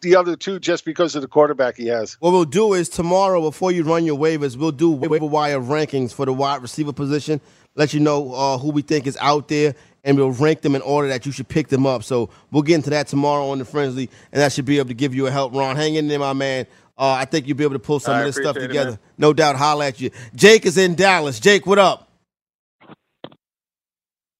[0.00, 2.14] the other two just because of the quarterback he has.
[2.14, 6.12] What we'll do is tomorrow, before you run your waivers, we'll do waiver wire rankings
[6.12, 7.40] for the wide receiver position.
[7.76, 10.82] Let you know uh, who we think is out there, and we'll rank them in
[10.82, 12.02] order that you should pick them up.
[12.02, 14.94] So we'll get into that tomorrow on the Frenzy, and that should be able to
[14.94, 15.54] give you a help.
[15.54, 16.66] Ron, hang in there, my man.
[16.98, 18.68] Uh, I think you'll be able to pull some I of this stuff appreciate it,
[18.68, 19.00] together.
[19.18, 19.56] no doubt.
[19.56, 20.10] Holla at you.
[20.34, 21.40] Jake is in Dallas.
[21.40, 22.08] Jake, what up?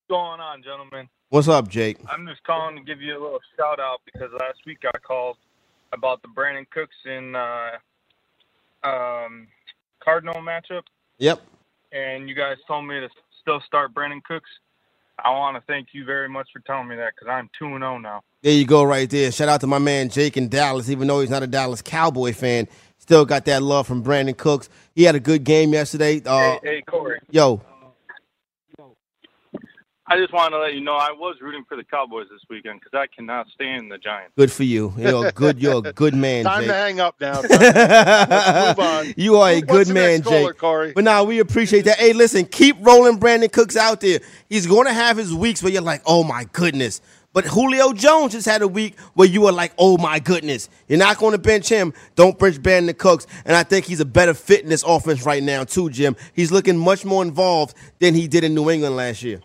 [0.07, 1.09] What's going on, gentlemen?
[1.31, 1.99] What's up, Jake?
[2.09, 5.37] I'm just calling to give you a little shout out because last week I called
[5.93, 7.71] about the Brandin Cooks and uh,
[8.85, 9.49] um,
[10.03, 10.83] Cardinal matchup,
[11.19, 11.43] Yep.
[11.93, 13.09] and you guys told me to
[13.41, 14.51] still start Brandin Cooks.
[15.25, 17.81] I want to thank you very much for telling me that because I'm two and
[17.83, 18.23] zero now.
[18.45, 19.33] There you go, right there.
[19.33, 20.91] Shout out to my man Jake in Dallas.
[20.91, 22.69] Even though he's not a Dallas Cowboy fan,
[22.99, 24.69] still got that love from Brandin Cooks.
[24.95, 26.21] He had a good game yesterday.
[26.25, 27.21] Uh, hey, hey, Corey.
[27.31, 27.63] yo,
[30.07, 32.81] I just wanted to let you know I was rooting for the Cowboys this weekend
[32.81, 34.35] because I cannot stand the Giants.
[34.37, 34.93] good for you.
[34.99, 35.59] You're a good.
[35.59, 36.69] You're a good man, Time Jake.
[36.69, 37.41] to hang up now.
[37.49, 39.15] Let's move on.
[39.17, 40.59] You are a What's good the man, next caller, Jake.
[40.59, 40.93] Corey?
[40.93, 41.97] But now we appreciate that.
[41.99, 44.21] Hey, listen, keep rolling Brandin Cooks out there.
[44.51, 47.01] He's going to have his weeks where you're like, oh my goodness.
[47.35, 50.71] But Julio Jones just had a week where you were like, oh my goodness.
[50.89, 51.93] You're not going to bench him.
[52.15, 53.27] Don't bench Brandin Cooks.
[53.45, 56.17] And I think he's a better fit in this offense right now, too, Jim.
[56.33, 59.43] He's looking much more involved than he did in New England last year.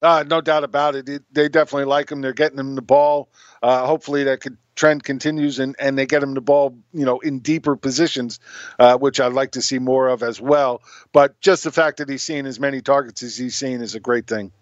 [0.00, 1.06] Uh, no doubt about it.
[1.32, 2.22] They definitely like him.
[2.22, 3.28] They're getting him the ball.
[3.62, 7.18] Uh, hopefully that could, trend continues and, and they get him the ball, you know,
[7.18, 8.40] in deeper positions,
[8.78, 10.80] uh, which I'd like to see more of as well.
[11.12, 14.00] But just the fact that he's seeing as many targets as he's seen is a
[14.00, 14.52] great thing.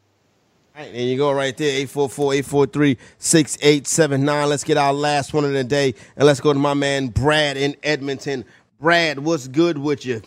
[0.78, 1.84] All right, there you go, right there.
[1.88, 4.48] 844-843-6879.
[4.48, 5.92] Let's get our last one of the day.
[6.14, 8.44] And let's go to my man Brad in Edmonton.
[8.78, 10.22] Brad, what's good with you?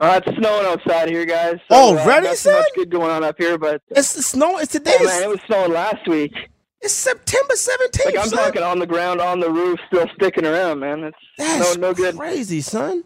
[0.00, 1.56] Uh, it's snowing outside here, guys.
[1.70, 2.54] So, Already, uh, son?
[2.54, 4.56] much good going on up here, but it's the snow.
[4.56, 4.96] It's today.
[4.98, 6.32] Oh, man, it was snowing last week.
[6.80, 8.14] It's September seventeenth.
[8.14, 8.44] Like I'm son.
[8.44, 11.04] talking on the ground, on the roof, still sticking around, man.
[11.04, 12.16] It's That's no, no good.
[12.16, 13.04] crazy, son.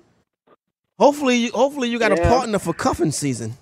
[1.01, 3.55] Hopefully, you, hopefully you got a partner for cuffing season.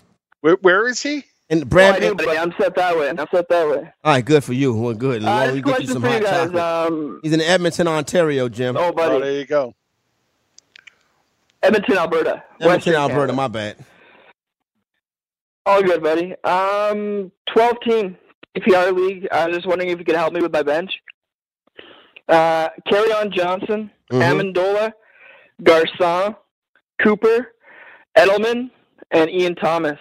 [0.43, 1.25] Where, where is he?
[1.51, 2.39] And Brad, I do, buddy.
[2.39, 3.09] I'm set that way.
[3.11, 3.93] I'm set that way.
[4.05, 4.73] all right, good for you.
[4.73, 5.23] Well, good.
[5.23, 6.55] As Uh, long as this you get you question some for you guys.
[6.89, 8.77] Um, He's in Edmonton, Ontario, Jim.
[8.77, 9.15] oh, buddy.
[9.17, 9.75] Oh, there you go.
[11.63, 12.43] Edmonton, Alberta.
[12.61, 13.19] Edmonton, Western Alberta.
[13.19, 13.33] Canada.
[13.35, 13.77] My bad.
[15.67, 16.35] All good, buddy.
[16.45, 18.17] Um, 12 team
[18.57, 19.29] PPR league.
[19.31, 20.91] I was just wondering if you could help me with my bench.
[22.29, 24.55] Uh, Kerryon Johnson, Mhm.
[24.55, 24.93] Amendola,
[25.63, 26.37] Garcon,
[27.03, 27.53] Cooper,
[28.17, 28.71] Edelman,
[29.11, 29.99] and Ian Thomas.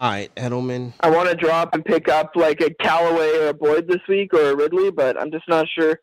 [0.00, 0.92] All right, Edelman.
[1.00, 4.32] I want to drop and pick up like a Callaway or a Boyd this week
[4.32, 5.98] or a Ridley, but I'm just not sure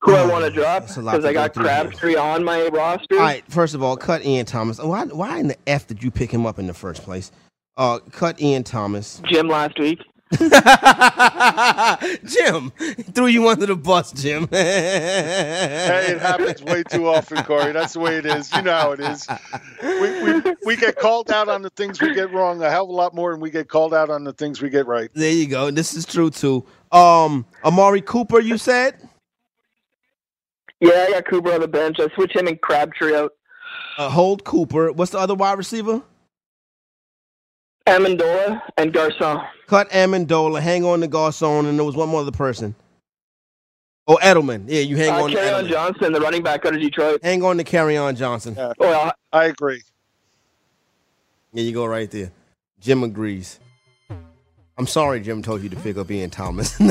[0.00, 1.52] who I want to drop that's a lot because I got.
[1.52, 3.16] Crabtree on my roster.
[3.16, 4.78] All right, first of all, cut Ian Thomas.
[4.78, 7.30] Why, why in the F did you pick him up in the first place?
[7.76, 9.20] Uh, cut Ian Thomas.
[9.30, 9.98] Jim last week.
[12.24, 12.70] Jim
[13.14, 14.46] threw you under the bus, Jim.
[14.50, 17.72] hey, it happens way too often, Corey.
[17.72, 18.52] That's the way it is.
[18.52, 19.26] You know how it is.
[19.82, 22.90] We, we, we get called out on the things we get wrong a hell of
[22.90, 25.10] a lot more than we get called out on the things we get right.
[25.14, 25.70] There you go.
[25.70, 26.66] This is true too.
[26.92, 28.96] Um, Amari Cooper, you said.
[30.80, 31.98] Yeah, I got Cooper on the bench.
[32.00, 33.32] I switch him and Crabtree out.
[33.96, 34.92] Uh, hold Cooper.
[34.92, 36.02] What's the other wide receiver?
[37.88, 39.44] Amendola and Garcon.
[39.66, 40.60] Cut Amendola.
[40.60, 42.74] Hang on to Garcon, and there was one more other person.
[44.06, 44.64] Oh, Edelman.
[44.66, 45.30] Yeah, you hang Uh, on.
[45.30, 45.68] to Kerryon Edelman.
[45.68, 47.20] Johnson, the running back out of Detroit.
[47.22, 48.54] Hang on to Kerryon Johnson.
[48.56, 49.82] Yeah, Well, I agree.
[51.52, 52.30] There you go, right there.
[52.80, 53.58] Jim agrees.
[54.78, 56.78] I'm sorry, Jim told you to pick up Ian Thomas.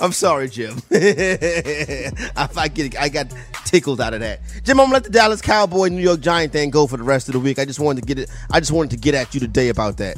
[0.00, 0.80] I'm sorry, Jim.
[0.90, 3.26] I, I get, I got
[3.66, 4.40] tickled out of that.
[4.64, 7.28] Jim, I'm gonna let the Dallas Cowboy New York Giant thing go for the rest
[7.28, 7.58] of the week.
[7.58, 8.30] I just wanted to get it.
[8.50, 10.16] I just wanted to get at you today about that.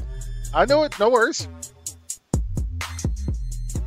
[0.55, 0.97] I know it.
[1.01, 1.49] No worries.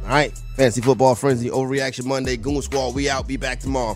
[0.03, 2.35] All right, fantasy football frenzy overreaction Monday.
[2.35, 3.29] Goon Squad, we out.
[3.29, 3.95] Be back tomorrow.